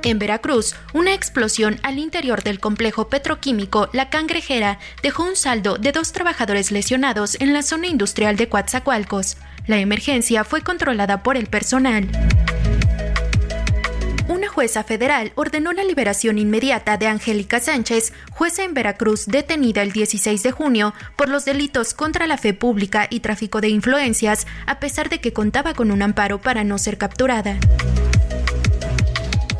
[0.06, 5.90] En Veracruz, una explosión al interior del complejo petroquímico La Cangrejera dejó un saldo de
[5.90, 9.36] dos trabajadores lesionados en la zona industrial de Coatzacoalcos.
[9.66, 12.08] La emergencia fue controlada por el personal.
[14.28, 19.90] Una jueza federal ordenó la liberación inmediata de Angélica Sánchez, jueza en Veracruz detenida el
[19.90, 24.78] 16 de junio por los delitos contra la fe pública y tráfico de influencias, a
[24.78, 27.58] pesar de que contaba con un amparo para no ser capturada.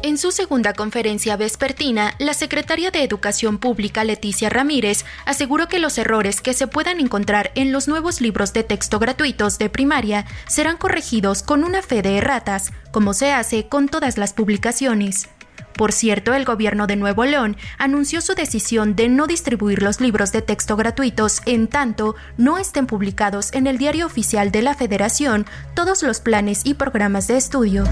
[0.07, 5.99] En su segunda conferencia vespertina, la secretaria de Educación Pública Leticia Ramírez aseguró que los
[5.99, 10.77] errores que se puedan encontrar en los nuevos libros de texto gratuitos de primaria serán
[10.77, 15.29] corregidos con una fe de erratas, como se hace con todas las publicaciones.
[15.77, 20.31] Por cierto, el gobierno de Nuevo León anunció su decisión de no distribuir los libros
[20.31, 25.47] de texto gratuitos en tanto no estén publicados en el diario oficial de la Federación
[25.75, 27.83] todos los planes y programas de estudio.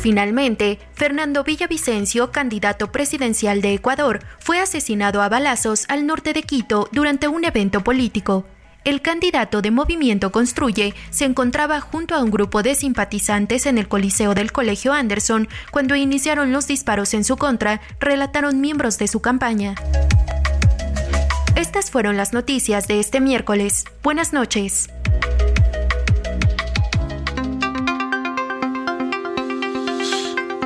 [0.00, 6.88] Finalmente, Fernando Villavicencio, candidato presidencial de Ecuador, fue asesinado a balazos al norte de Quito
[6.92, 8.46] durante un evento político.
[8.84, 13.88] El candidato de Movimiento Construye se encontraba junto a un grupo de simpatizantes en el
[13.88, 19.20] Coliseo del Colegio Anderson cuando iniciaron los disparos en su contra, relataron miembros de su
[19.20, 19.74] campaña.
[21.56, 23.84] Estas fueron las noticias de este miércoles.
[24.04, 24.90] Buenas noches.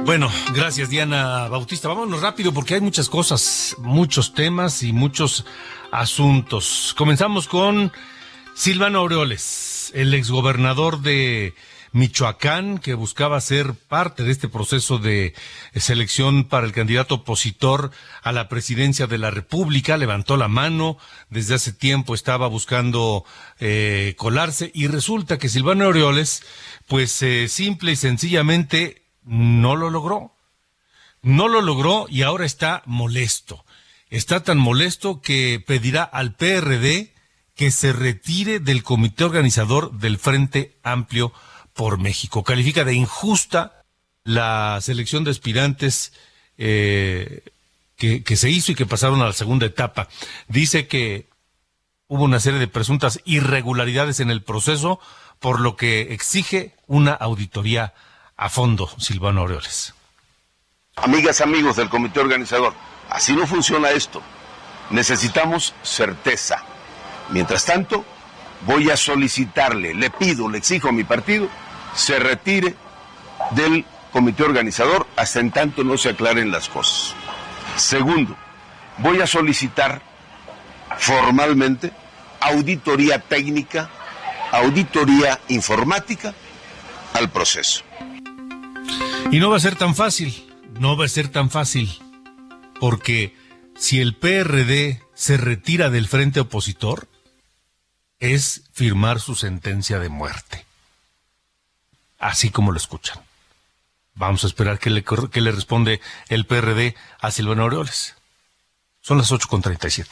[0.04, 1.88] Bueno, gracias Diana Bautista.
[1.88, 5.46] Vámonos rápido porque hay muchas cosas, muchos temas y muchos
[5.92, 6.94] asuntos.
[6.98, 7.92] Comenzamos con
[8.54, 11.54] Silvano Aureoles, el exgobernador de
[11.92, 15.34] Michoacán, que buscaba ser parte de este proceso de
[15.76, 20.98] selección para el candidato opositor a la presidencia de la República, levantó la mano,
[21.30, 23.24] desde hace tiempo estaba buscando
[23.60, 26.42] eh, colarse y resulta que Silvano Aureoles,
[26.88, 30.32] pues eh, simple y sencillamente no lo logró.
[31.22, 33.64] No lo logró y ahora está molesto.
[34.10, 37.12] Está tan molesto que pedirá al PRD
[37.54, 41.32] que se retire del comité organizador del Frente Amplio
[41.74, 42.42] por México.
[42.42, 43.84] Califica de injusta
[44.24, 46.12] la selección de aspirantes
[46.58, 47.42] eh,
[47.96, 50.08] que, que se hizo y que pasaron a la segunda etapa.
[50.48, 51.28] Dice que
[52.08, 55.00] hubo una serie de presuntas irregularidades en el proceso,
[55.38, 57.94] por lo que exige una auditoría
[58.42, 59.94] a fondo Silvano Aureoles.
[60.96, 62.74] Amigas, amigos del comité organizador,
[63.08, 64.20] así no funciona esto.
[64.90, 66.64] Necesitamos certeza.
[67.30, 68.04] Mientras tanto,
[68.66, 71.48] voy a solicitarle, le pido, le exijo a mi partido,
[71.94, 72.74] se retire
[73.52, 77.14] del comité organizador hasta en tanto no se aclaren las cosas.
[77.76, 78.36] Segundo,
[78.98, 80.02] voy a solicitar
[80.98, 81.92] formalmente
[82.40, 83.88] auditoría técnica,
[84.50, 86.34] auditoría informática
[87.14, 87.84] al proceso.
[89.32, 90.46] Y no va a ser tan fácil,
[90.78, 91.90] no va a ser tan fácil,
[92.78, 93.34] porque
[93.74, 97.08] si el PRD se retira del frente opositor,
[98.20, 100.66] es firmar su sentencia de muerte.
[102.18, 103.22] Así como lo escuchan.
[104.14, 108.14] Vamos a esperar que le, que le responde el PRD a Silvano Aureoles.
[109.00, 110.08] Son las 8.37.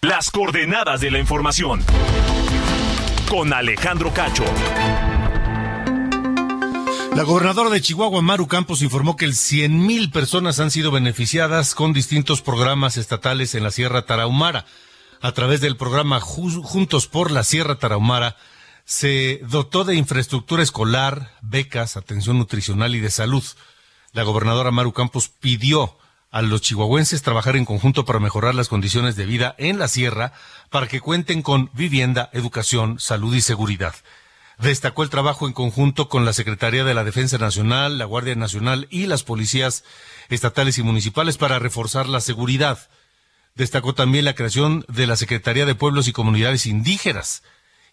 [0.00, 1.84] Las coordenadas de la información.
[3.28, 4.44] Con Alejandro Cacho.
[7.14, 11.76] La gobernadora de Chihuahua, Maru Campos, informó que el 100 mil personas han sido beneficiadas
[11.76, 14.66] con distintos programas estatales en la Sierra Tarahumara.
[15.20, 18.36] A través del programa Juntos por la Sierra Tarahumara,
[18.84, 23.44] se dotó de infraestructura escolar, becas, atención nutricional y de salud.
[24.12, 25.96] La gobernadora Maru Campos pidió
[26.32, 30.32] a los chihuahuenses trabajar en conjunto para mejorar las condiciones de vida en la sierra
[30.68, 33.94] para que cuenten con vivienda, educación, salud y seguridad.
[34.58, 38.86] Destacó el trabajo en conjunto con la Secretaría de la Defensa Nacional, la Guardia Nacional
[38.90, 39.84] y las policías
[40.28, 42.88] estatales y municipales para reforzar la seguridad.
[43.56, 47.42] Destacó también la creación de la Secretaría de Pueblos y Comunidades Indígenas.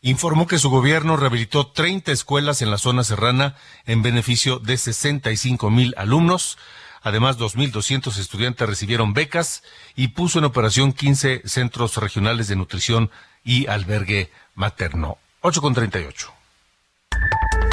[0.02, 3.56] Informó que su gobierno rehabilitó 30 escuelas en la zona serrana
[3.86, 6.58] en beneficio de 65 mil alumnos.
[7.04, 9.64] Además, 2.200 estudiantes recibieron becas
[9.96, 13.12] y puso en operación 15 centros regionales de nutrición
[13.44, 15.18] y albergue materno.
[15.42, 16.41] 8 con 38.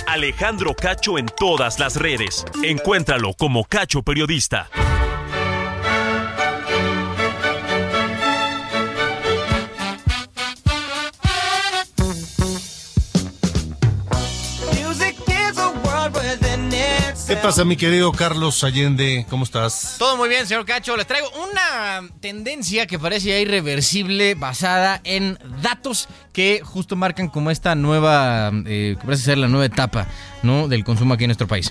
[0.07, 2.45] Alejandro Cacho en todas las redes.
[2.63, 4.69] Encuéntralo como Cacho Periodista.
[17.29, 19.27] ¿Qué pasa, mi querido Carlos Allende?
[19.29, 19.97] ¿Cómo estás?
[19.99, 20.97] Todo muy bien, señor Cacho.
[20.97, 27.51] Les traigo una tendencia que parece ya irreversible basada en datos que justo marcan como
[27.51, 30.09] esta nueva, eh, que parece ser la nueva etapa
[30.43, 30.69] ¿no?
[30.69, 31.71] del consumo aquí en nuestro país.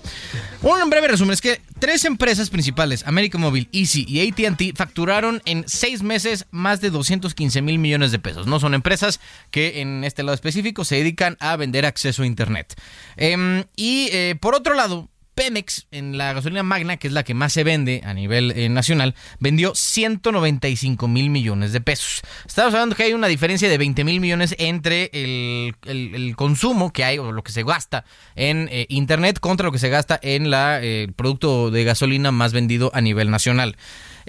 [0.61, 5.67] Un breve resumen es que tres empresas principales, América Móvil, Easy y ATT, facturaron en
[5.67, 8.45] seis meses más de 215 mil millones de pesos.
[8.45, 12.79] No son empresas que en este lado específico se dedican a vender acceso a Internet.
[13.15, 17.35] Em, y eh, por otro lado, Pemex, en la gasolina magna, que es la que
[17.35, 22.21] más se vende a nivel eh, nacional, vendió 195 mil millones de pesos.
[22.47, 27.19] Estamos hablando que hay una diferencia de 20 mil millones entre el, consumo que hay
[27.19, 28.03] o lo que se gasta
[28.35, 32.51] en eh, Internet contra lo que se gasta en la, el producto de gasolina más
[32.51, 33.77] vendido a nivel nacional.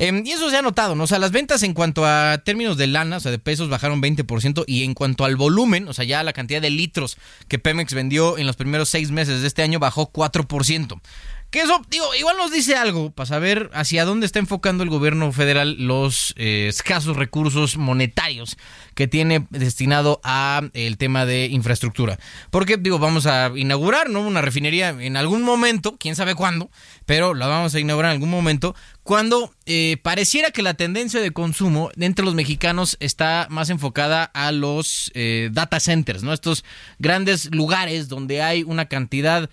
[0.00, 1.04] Em, y eso se ha notado, ¿no?
[1.04, 4.00] O sea, las ventas en cuanto a términos de lana, o sea, de pesos, bajaron
[4.00, 4.62] 20%.
[4.68, 7.18] Y en cuanto al volumen, o sea, ya la cantidad de litros
[7.48, 11.00] que Pemex vendió en los primeros seis meses de este año bajó 4%.
[11.50, 15.32] Que eso, digo, igual nos dice algo para saber hacia dónde está enfocando el gobierno
[15.32, 18.58] federal los eh, escasos recursos monetarios
[18.94, 22.18] que tiene destinado a el tema de infraestructura.
[22.50, 24.20] Porque, digo, vamos a inaugurar, ¿no?
[24.20, 26.70] Una refinería en algún momento, quién sabe cuándo,
[27.06, 28.74] pero la vamos a inaugurar en algún momento,
[29.08, 34.52] cuando eh, pareciera que la tendencia de consumo entre los mexicanos está más enfocada a
[34.52, 36.34] los eh, data centers, ¿no?
[36.34, 36.62] Estos
[36.98, 39.48] grandes lugares donde hay una cantidad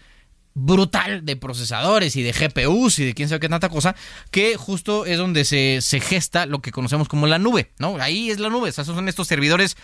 [0.55, 3.95] brutal de procesadores y de GPUs y de quién sabe qué tanta cosa,
[4.31, 7.97] que justo es donde se, gesta lo que conocemos como la nube, ¿no?
[8.01, 9.77] Ahí es la nube, esos son estos servidores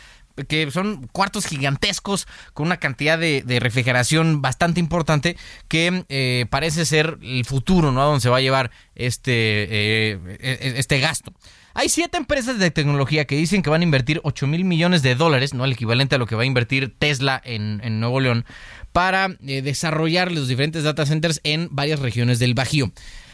[0.48, 7.18] que son cuartos gigantescos con una cantidad de, refrigeración bastante importante que eh, parece ser
[7.22, 8.02] el futuro, ¿no?
[8.02, 11.34] A donde se va a llevar este, eh, e, e, este gasto.
[11.74, 15.16] Hay siete empresas de tecnología que dicen que van a invertir 8 mil millones de
[15.16, 15.64] dólares, ¿no?
[15.64, 18.46] El equivalente a lo que va a invertir Tesla en, Nuevo León,
[18.92, 22.92] para eh, desarrollar los diferentes data centers en varias regiones del Bajío.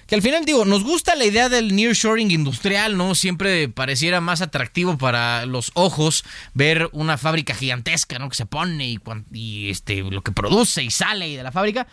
[0.08, 3.14] Que al final digo, nos gusta la idea del nearshoring industrial, ¿no?
[3.14, 8.30] Siempre pareciera más atractivo para los ojos ver una fábrica gigantesca, ¿no?
[8.30, 9.00] Que se pone y,
[9.34, 11.88] y este, lo que produce y sale de la fábrica.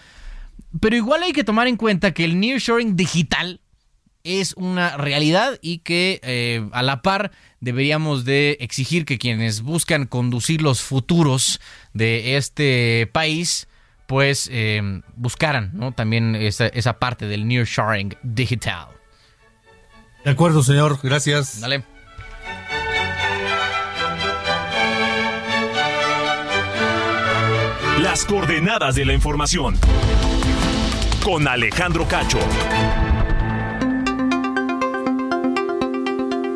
[0.81, 3.61] Pero igual hay que tomar en cuenta que el nearshoring digital
[4.23, 10.07] es una realidad y que eh, a la par deberíamos de exigir que quienes buscan
[10.07, 11.61] conducir los futuros
[11.93, 13.69] de este país
[14.07, 14.83] pues eh,
[15.17, 15.93] buscaran ¿no?
[15.93, 18.89] también esa, esa parte del nearshoring digital.
[20.25, 20.99] De acuerdo, señor.
[21.03, 21.61] Gracias.
[21.61, 21.85] Dale.
[28.01, 29.77] Las coordenadas de la información.
[31.23, 32.39] Con Alejandro Cacho.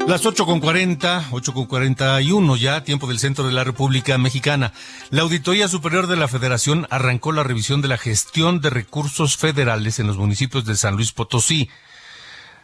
[0.09, 4.73] Las 8 con 40, 8 con 41 ya, tiempo del centro de la República Mexicana.
[5.11, 9.99] La Auditoría Superior de la Federación arrancó la revisión de la gestión de recursos federales
[9.99, 11.69] en los municipios de San Luis Potosí.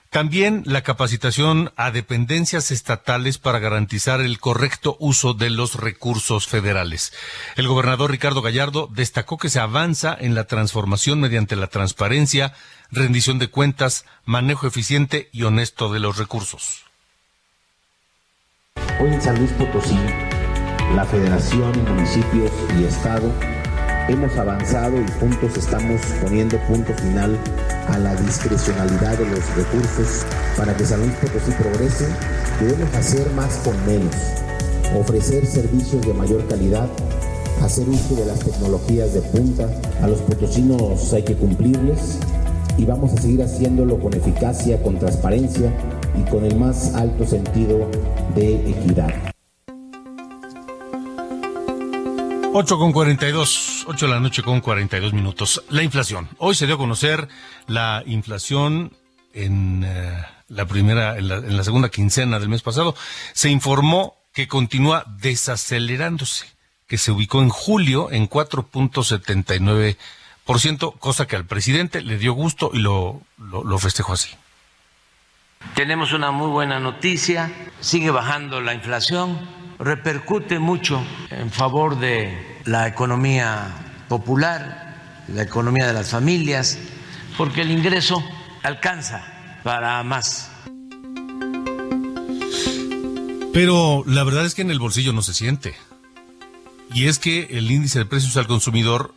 [0.09, 7.13] También la capacitación a dependencias estatales para garantizar el correcto uso de los recursos federales.
[7.57, 12.55] El gobernador Ricardo Gallardo destacó que se avanza en la transformación mediante la transparencia,
[12.91, 16.84] rendición de cuentas, manejo eficiente y honesto de los recursos.
[19.01, 19.99] Hoy en San Luis Potosí,
[20.95, 23.31] la Federación, municipios y Estado
[24.09, 27.37] hemos avanzado y juntos estamos poniendo punto final
[27.89, 30.25] a la discrecionalidad de los recursos
[30.57, 32.07] para que San Luis Potosí progrese.
[32.61, 34.15] Debemos hacer más con menos,
[34.99, 36.89] ofrecer servicios de mayor calidad,
[37.63, 39.69] hacer uso de las tecnologías de punta.
[40.03, 42.21] A los potosinos hay que cumplirles
[42.77, 45.73] y vamos a seguir haciéndolo con eficacia, con transparencia
[46.19, 47.91] y con el más alto sentido
[48.35, 49.35] de equidad.
[52.57, 55.65] 8 con 42, 8 de la noche con 42 minutos.
[55.71, 56.29] La inflación.
[56.39, 57.29] Hoy se dio a conocer
[57.67, 58.93] la inflación
[59.33, 62.95] en eh, la primera, en la, segunda quincena del mes pasado.
[63.33, 66.47] Se informó que continúa desacelerándose,
[66.87, 69.97] que se ubicó en julio en 4.79%,
[70.45, 74.31] cosa que al presidente le dio gusto y lo, lo, lo festejó así.
[75.75, 79.41] Tenemos una muy buena noticia, sigue bajando la inflación,
[79.79, 86.79] repercute mucho en favor de la economía popular, la economía de las familias,
[87.37, 88.23] porque el ingreso
[88.63, 89.25] alcanza
[89.65, 90.51] para más.
[93.53, 95.75] Pero la verdad es que en el bolsillo no se siente.
[96.93, 99.15] Y es que el índice de precios al consumidor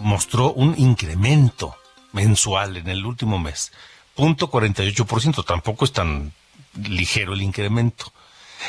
[0.00, 1.76] mostró un incremento
[2.12, 3.70] mensual en el último mes.
[4.16, 6.32] 0.48%, tampoco es tan
[6.74, 8.12] ligero el incremento.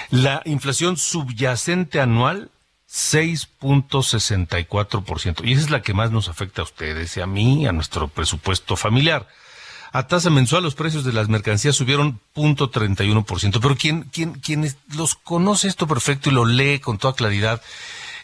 [0.09, 2.49] La inflación subyacente anual
[2.89, 5.45] 6.64%.
[5.45, 8.07] Y esa es la que más nos afecta a ustedes y a mí, a nuestro
[8.07, 9.27] presupuesto familiar.
[9.93, 13.59] A tasa mensual los precios de las mercancías subieron 0.31%.
[13.61, 17.61] Pero quien, quien, quien los conoce esto perfecto y lo lee con toda claridad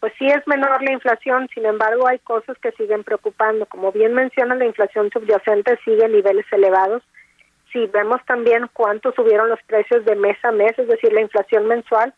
[0.00, 3.66] pues sí es menor la inflación, sin embargo hay cosas que siguen preocupando.
[3.66, 7.04] Como bien menciona, la inflación subyacente sigue en niveles elevados.
[7.72, 11.66] Si vemos también cuánto subieron los precios de mes a mes, es decir, la inflación
[11.66, 12.12] mensual,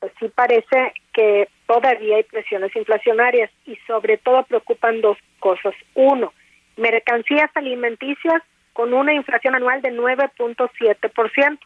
[0.00, 5.74] pues sí parece que todavía hay presiones inflacionarias y sobre todo preocupan dos cosas.
[5.94, 6.32] Uno,
[6.76, 8.42] mercancías alimenticias
[8.72, 11.58] con una inflación anual de 9.7%,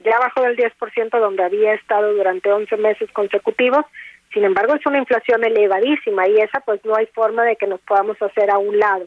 [0.00, 3.84] ya abajo del 10% donde había estado durante 11 meses consecutivos.
[4.32, 7.80] Sin embargo, es una inflación elevadísima y esa pues no hay forma de que nos
[7.80, 9.06] podamos hacer a un lado.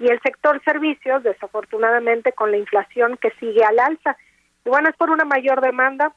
[0.00, 4.16] Y el sector servicios, desafortunadamente, con la inflación que sigue al alza.
[4.64, 6.12] Y bueno, es por una mayor demanda,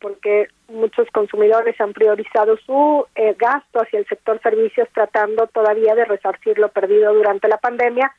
[0.00, 6.04] porque muchos consumidores han priorizado su eh, gasto hacia el sector servicios tratando todavía de
[6.04, 8.12] resarcir lo perdido durante la pandemia,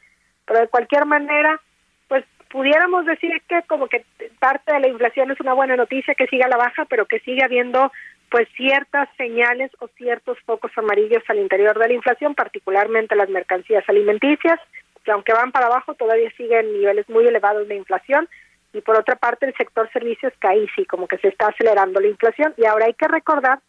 [0.46, 1.62] pero de cualquier manera,
[2.08, 4.04] pues pudiéramos decir que como que
[4.40, 7.20] parte de la inflación es una buena noticia que siga a la baja, pero que
[7.20, 7.92] sigue habiendo
[8.30, 13.88] pues ciertas señales o ciertos focos amarillos al interior de la inflación, particularmente las mercancías
[13.88, 14.60] alimenticias,
[15.08, 18.28] que aunque van para abajo todavía siguen niveles muy elevados de inflación
[18.74, 22.02] y por otra parte el sector servicios que ahí sí como que se está acelerando
[22.02, 23.60] la inflación y ahora hay que recordar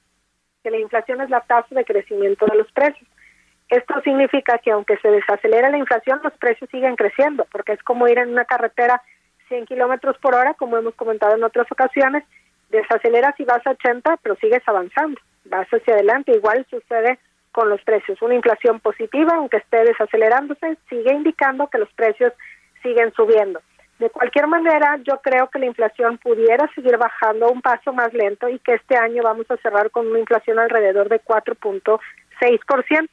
[0.64, 3.08] que la inflación es la tasa de crecimiento de los precios.
[3.68, 8.08] Esto significa que aunque se desacelera la inflación, los precios siguen creciendo, porque es como
[8.08, 9.00] ir en una carretera
[9.46, 12.24] 100 kilómetros por hora, como hemos comentado en otras ocasiones,
[12.70, 16.32] desaceleras y vas a 80, pero sigues avanzando, vas hacia adelante.
[16.32, 17.20] Igual sucede
[17.58, 18.22] con los precios.
[18.22, 22.32] Una inflación positiva, aunque esté desacelerándose, sigue indicando que los precios
[22.84, 23.60] siguen subiendo.
[23.98, 28.48] De cualquier manera, yo creo que la inflación pudiera seguir bajando un paso más lento
[28.48, 33.08] y que este año vamos a cerrar con una inflación alrededor de 4.6%.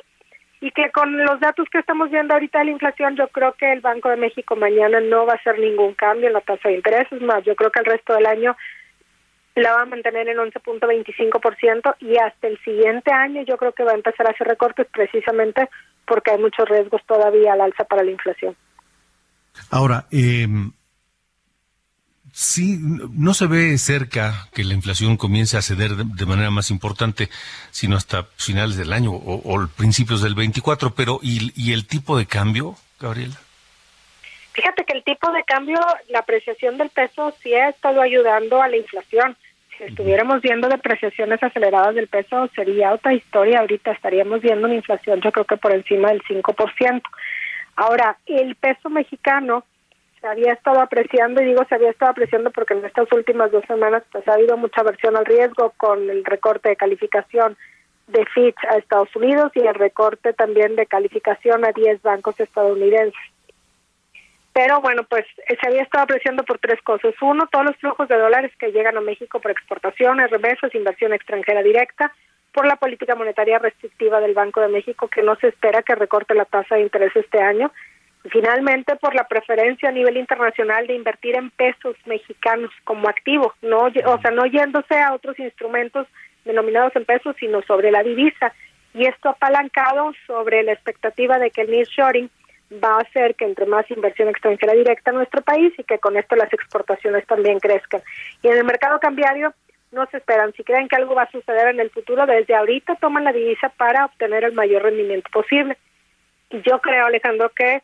[0.62, 3.72] Y que con los datos que estamos viendo ahorita de la inflación, yo creo que
[3.72, 6.76] el Banco de México mañana no va a hacer ningún cambio en la tasa de
[6.76, 7.12] interés.
[7.12, 8.56] Es más, yo creo que el resto del año
[9.56, 13.92] la va a mantener en 11.25% y hasta el siguiente año yo creo que va
[13.92, 15.70] a empezar a hacer recortes precisamente
[16.06, 18.56] porque hay muchos riesgos todavía al alza para la inflación.
[19.72, 20.48] Ahora, eh,
[22.34, 26.70] sí, no se ve cerca que la inflación comience a ceder de, de manera más
[26.70, 27.30] importante,
[27.72, 32.18] sino hasta finales del año o, o principios del 24, pero ¿y, ¿y el tipo
[32.18, 33.40] de cambio, Gabriela?
[34.56, 35.78] Fíjate que el tipo de cambio,
[36.08, 39.36] la apreciación del peso sí ha estado ayudando a la inflación.
[39.78, 43.60] Si estuviéramos viendo depreciaciones aceleradas del peso, sería otra historia.
[43.60, 47.02] Ahorita estaríamos viendo una inflación, yo creo que por encima del 5%.
[47.76, 49.66] Ahora, el peso mexicano
[50.22, 53.66] se había estado apreciando, y digo se había estado apreciando porque en estas últimas dos
[53.68, 57.58] semanas pues ha habido mucha aversión al riesgo con el recorte de calificación
[58.08, 63.20] de Fitch a Estados Unidos y el recorte también de calificación a 10 bancos estadounidenses.
[64.56, 67.14] Pero bueno, pues se había estado apreciando por tres cosas.
[67.20, 71.62] Uno, todos los flujos de dólares que llegan a México por exportaciones, remesas, inversión extranjera
[71.62, 72.14] directa,
[72.54, 76.34] por la política monetaria restrictiva del Banco de México, que no se espera que recorte
[76.34, 77.70] la tasa de interés este año.
[78.24, 83.54] Y finalmente, por la preferencia a nivel internacional de invertir en pesos mexicanos como activo,
[83.62, 86.08] no, o sea, no yéndose a otros instrumentos
[86.46, 88.54] denominados en pesos, sino sobre la divisa.
[88.94, 92.30] Y esto apalancado sobre la expectativa de que el nearshoring
[92.84, 96.18] va a hacer que entre más inversión extranjera directa a nuestro país y que con
[96.18, 98.02] esto las exportaciones también crezcan.
[98.42, 99.54] Y en el mercado cambiario
[99.92, 100.54] no se esperan.
[100.54, 103.70] Si creen que algo va a suceder en el futuro, desde ahorita toman la divisa
[103.70, 105.78] para obtener el mayor rendimiento posible.
[106.50, 107.82] Y yo creo, Alejandro, que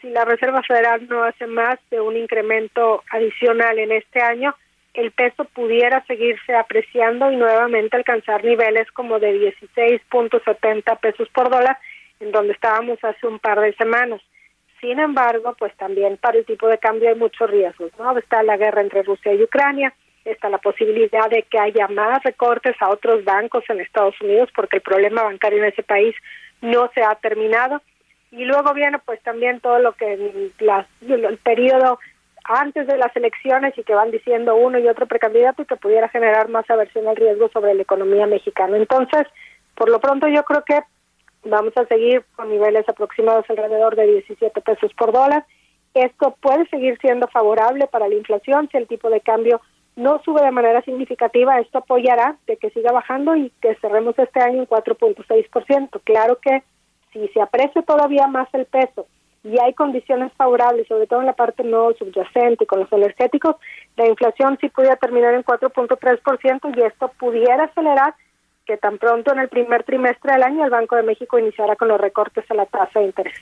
[0.00, 4.54] si la Reserva Federal no hace más de un incremento adicional en este año,
[4.94, 11.78] el peso pudiera seguirse apreciando y nuevamente alcanzar niveles como de 16.70 pesos por dólar,
[12.20, 14.20] en donde estábamos hace un par de semanas.
[14.82, 18.18] Sin embargo, pues también para el tipo de cambio hay muchos riesgos, ¿no?
[18.18, 22.74] Está la guerra entre Rusia y Ucrania, está la posibilidad de que haya más recortes
[22.80, 26.16] a otros bancos en Estados Unidos porque el problema bancario en ese país
[26.60, 27.80] no se ha terminado.
[28.32, 32.00] Y luego viene pues también todo lo que las, el periodo
[32.42, 36.08] antes de las elecciones y que van diciendo uno y otro precandidato y que pudiera
[36.08, 38.76] generar más aversión al riesgo sobre la economía mexicana.
[38.76, 39.28] Entonces,
[39.76, 40.80] por lo pronto yo creo que
[41.44, 45.44] vamos a seguir con niveles aproximados alrededor de 17 pesos por dólar.
[45.94, 49.60] Esto puede seguir siendo favorable para la inflación si el tipo de cambio
[49.96, 51.58] no sube de manera significativa.
[51.58, 56.00] Esto apoyará de que siga bajando y que cerremos este año en 4.6%.
[56.04, 56.62] Claro que
[57.12, 59.06] si se aprecia todavía más el peso
[59.44, 63.56] y hay condiciones favorables, sobre todo en la parte no subyacente con los energéticos,
[63.96, 68.14] la inflación sí pudiera terminar en 4.3% y esto pudiera acelerar
[68.66, 71.88] que tan pronto en el primer trimestre del año el Banco de México iniciará con
[71.88, 73.38] los recortes a la tasa de interés.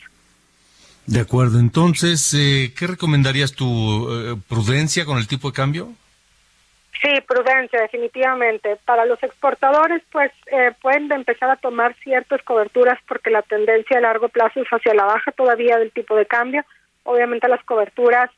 [1.07, 3.65] De acuerdo, entonces, eh, ¿qué recomendarías tu
[4.13, 5.89] eh, prudencia con el tipo de cambio?
[7.03, 8.77] Sí, prudencia, definitivamente.
[8.85, 14.03] Para los exportadores, pues eh, pueden empezar a tomar ciertas coberturas porque la tendencia a
[14.03, 16.63] largo plazo es hacia la baja todavía del tipo de cambio.
[17.05, 18.31] Obviamente las coberturas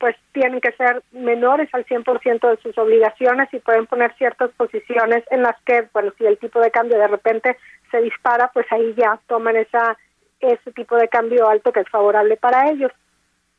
[0.00, 5.22] pues tienen que ser menores al 100% de sus obligaciones y pueden poner ciertas posiciones
[5.30, 7.58] en las que, bueno, si el tipo de cambio de repente
[7.90, 9.98] se dispara, pues ahí ya toman esa
[10.40, 12.90] ese tipo de cambio alto que es favorable para ellos,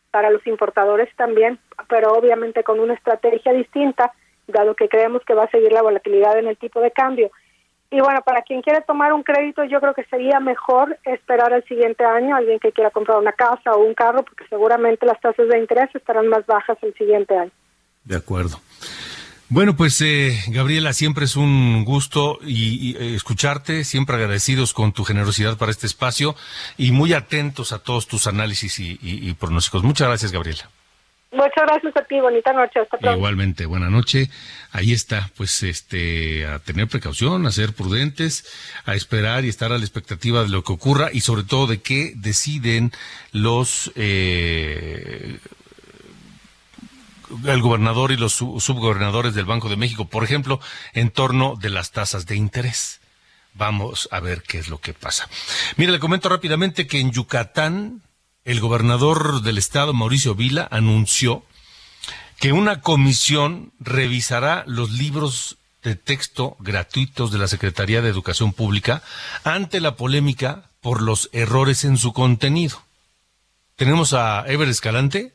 [0.10, 4.12] para los importadores también, pero obviamente con una estrategia distinta,
[4.48, 7.30] dado que creemos que va a seguir la volatilidad en el tipo de cambio
[7.92, 11.64] y bueno, para quien quiere tomar un crédito, yo creo que sería mejor esperar el
[11.66, 15.50] siguiente año, alguien que quiera comprar una casa o un carro, porque seguramente las tasas
[15.50, 17.52] de interés estarán más bajas el siguiente año.
[18.06, 18.62] De acuerdo.
[19.50, 25.04] Bueno, pues eh, Gabriela, siempre es un gusto y, eh, escucharte, siempre agradecidos con tu
[25.04, 26.36] generosidad para este espacio
[26.78, 29.84] y muy atentos a todos tus análisis y, y pronósticos.
[29.84, 30.70] Muchas gracias, Gabriela.
[31.32, 32.82] Muchas gracias a ti, bonita noche.
[33.02, 34.30] Igualmente, buena noche.
[34.74, 38.46] Ahí está, pues este, a tener precaución, a ser prudentes,
[38.86, 41.82] a esperar y estar a la expectativa de lo que ocurra y sobre todo de
[41.82, 42.92] qué deciden
[43.32, 45.40] los eh,
[47.46, 50.60] el gobernador y los subgobernadores del Banco de México, por ejemplo,
[50.94, 53.00] en torno de las tasas de interés.
[53.54, 55.30] Vamos a ver qué es lo que pasa.
[55.78, 58.02] Mire, le comento rápidamente que en Yucatán
[58.46, 61.44] el gobernador del estado, Mauricio Vila, anunció
[62.40, 69.04] que una comisión revisará los libros de texto gratuitos de la Secretaría de Educación Pública
[69.44, 72.82] ante la polémica por los errores en su contenido.
[73.76, 75.34] Tenemos a Ever Escalante.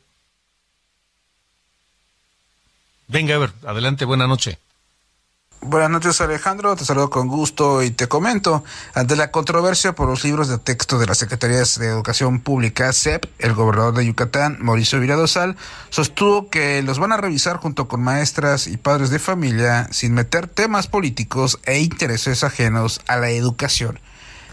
[3.09, 4.59] Venga, Ever, adelante, buena noche.
[5.69, 8.63] Buenas noches Alejandro, te saludo con gusto y te comento.
[8.95, 13.25] Ante la controversia por los libros de texto de la Secretaría de Educación Pública, CEP,
[13.41, 15.57] el gobernador de Yucatán, Mauricio Viradosal,
[15.91, 20.47] sostuvo que los van a revisar junto con maestras y padres de familia sin meter
[20.47, 23.99] temas políticos e intereses ajenos a la educación.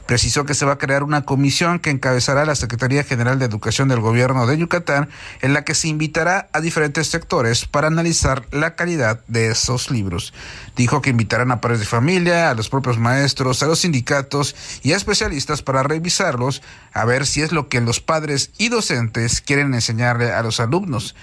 [0.06, 3.88] Precisó que se va a crear una comisión que encabezará la Secretaría General de Educación
[3.88, 5.10] del Gobierno de Yucatán,
[5.42, 10.34] en la que se invitará a diferentes sectores para analizar la calidad de esos libros.
[10.76, 14.92] Dijo que invitarán a padres de familia, a los propios maestros, a los sindicatos y
[14.92, 19.74] a especialistas para revisarlos, a ver si es lo que los padres y docentes quieren
[19.74, 21.16] enseñarle a los alumnos.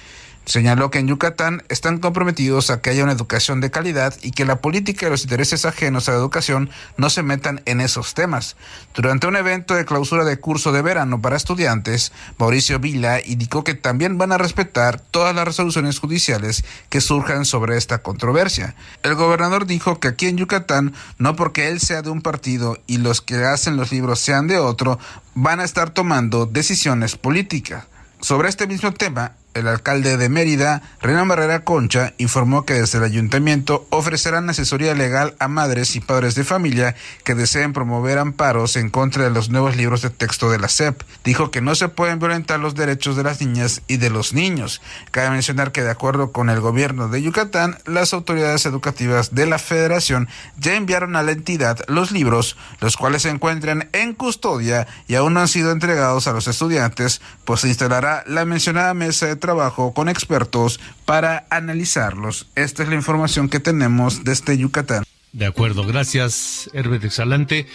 [0.51, 4.44] Señaló que en Yucatán están comprometidos a que haya una educación de calidad y que
[4.44, 8.57] la política y los intereses ajenos a la educación no se metan en esos temas.
[8.92, 13.74] Durante un evento de clausura de curso de verano para estudiantes, Mauricio Vila indicó que
[13.74, 18.74] también van a respetar todas las resoluciones judiciales que surjan sobre esta controversia.
[19.05, 22.96] El gobernador dijo que aquí en Yucatán, no porque él sea de un partido y
[22.96, 24.98] los que hacen los libros sean de otro,
[25.34, 27.84] van a estar tomando decisiones políticas.
[28.20, 33.05] Sobre este mismo tema, el alcalde de Mérida, Renan Barrera Concha, informó que desde el
[33.05, 36.94] ayuntamiento ofrecerán asesoría legal a madres y padres de familia
[37.24, 41.03] que deseen promover amparos en contra de los nuevos libros de texto de la SEP.
[41.24, 44.80] Dijo que no se pueden violentar los derechos de las niñas y de los niños.
[45.11, 49.59] Cabe mencionar que de acuerdo con el gobierno de Yucatán, las autoridades educativas de la
[49.59, 50.28] federación
[50.59, 55.34] ya enviaron a la entidad los libros, los cuales se encuentran en custodia y aún
[55.34, 59.49] no han sido entregados a los estudiantes, pues se instalará la mencionada mesa de trabajo
[59.94, 62.46] con expertos para analizarlos.
[62.55, 65.05] Esta es la información que tenemos desde Yucatán.
[65.32, 67.66] De acuerdo, gracias Herbert Exalante.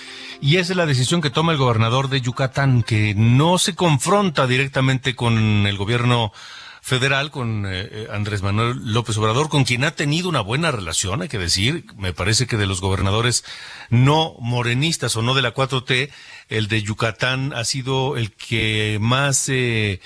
[0.42, 4.48] Y esa es la decisión que toma el gobernador de Yucatán, que no se confronta
[4.48, 6.34] directamente con el gobierno
[6.86, 11.24] federal con eh, eh, Andrés Manuel López Obrador, con quien ha tenido una buena relación,
[11.24, 11.84] hay que decir.
[11.98, 13.44] Me parece que de los gobernadores
[13.90, 16.12] no morenistas o no de la 4T,
[16.48, 20.00] el de Yucatán ha sido el que más eh,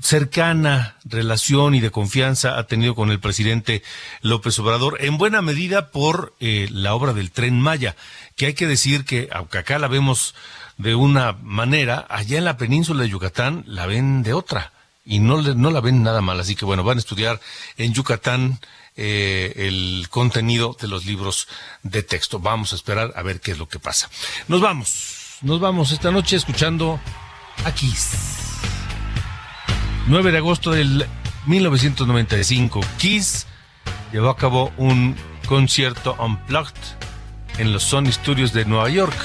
[0.00, 3.84] cercana relación y de confianza ha tenido con el presidente
[4.22, 7.94] López Obrador, en buena medida por la obra del tren Maya,
[8.34, 10.34] que hay que decir que, aunque acá la vemos
[10.76, 14.72] de una manera, allá en la península de Yucatán la ven de otra
[15.06, 16.38] y no, no la ven nada mal.
[16.40, 17.40] Así que bueno, van a estudiar
[17.78, 18.58] en Yucatán
[18.96, 21.48] eh, el contenido de los libros
[21.82, 22.40] de texto.
[22.40, 24.10] Vamos a esperar a ver qué es lo que pasa.
[24.48, 27.00] Nos vamos, nos vamos esta noche escuchando
[27.64, 28.10] a Kiss.
[30.08, 31.06] 9 de agosto del
[31.46, 33.46] 1995, Kiss
[34.12, 36.74] llevó a cabo un concierto unplugged
[37.58, 39.16] en los Sony Studios de Nueva York.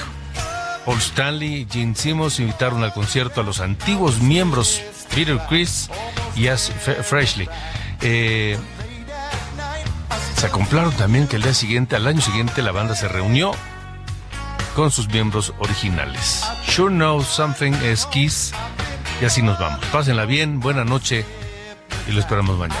[0.84, 4.82] Paul Stanley y Gene Simmons invitaron al concierto a los antiguos miembros
[5.14, 5.88] Peter Chris
[6.36, 6.70] y As
[7.02, 7.48] Freshly.
[8.00, 8.58] Eh,
[10.36, 13.52] se acomplaron también que el día siguiente, al año siguiente, la banda se reunió
[14.74, 16.44] con sus miembros originales.
[16.66, 18.52] Sure Know Something es Kiss.
[19.20, 19.84] Y así nos vamos.
[19.92, 21.24] Pásenla bien, buena noche
[22.08, 22.80] y lo esperamos mañana.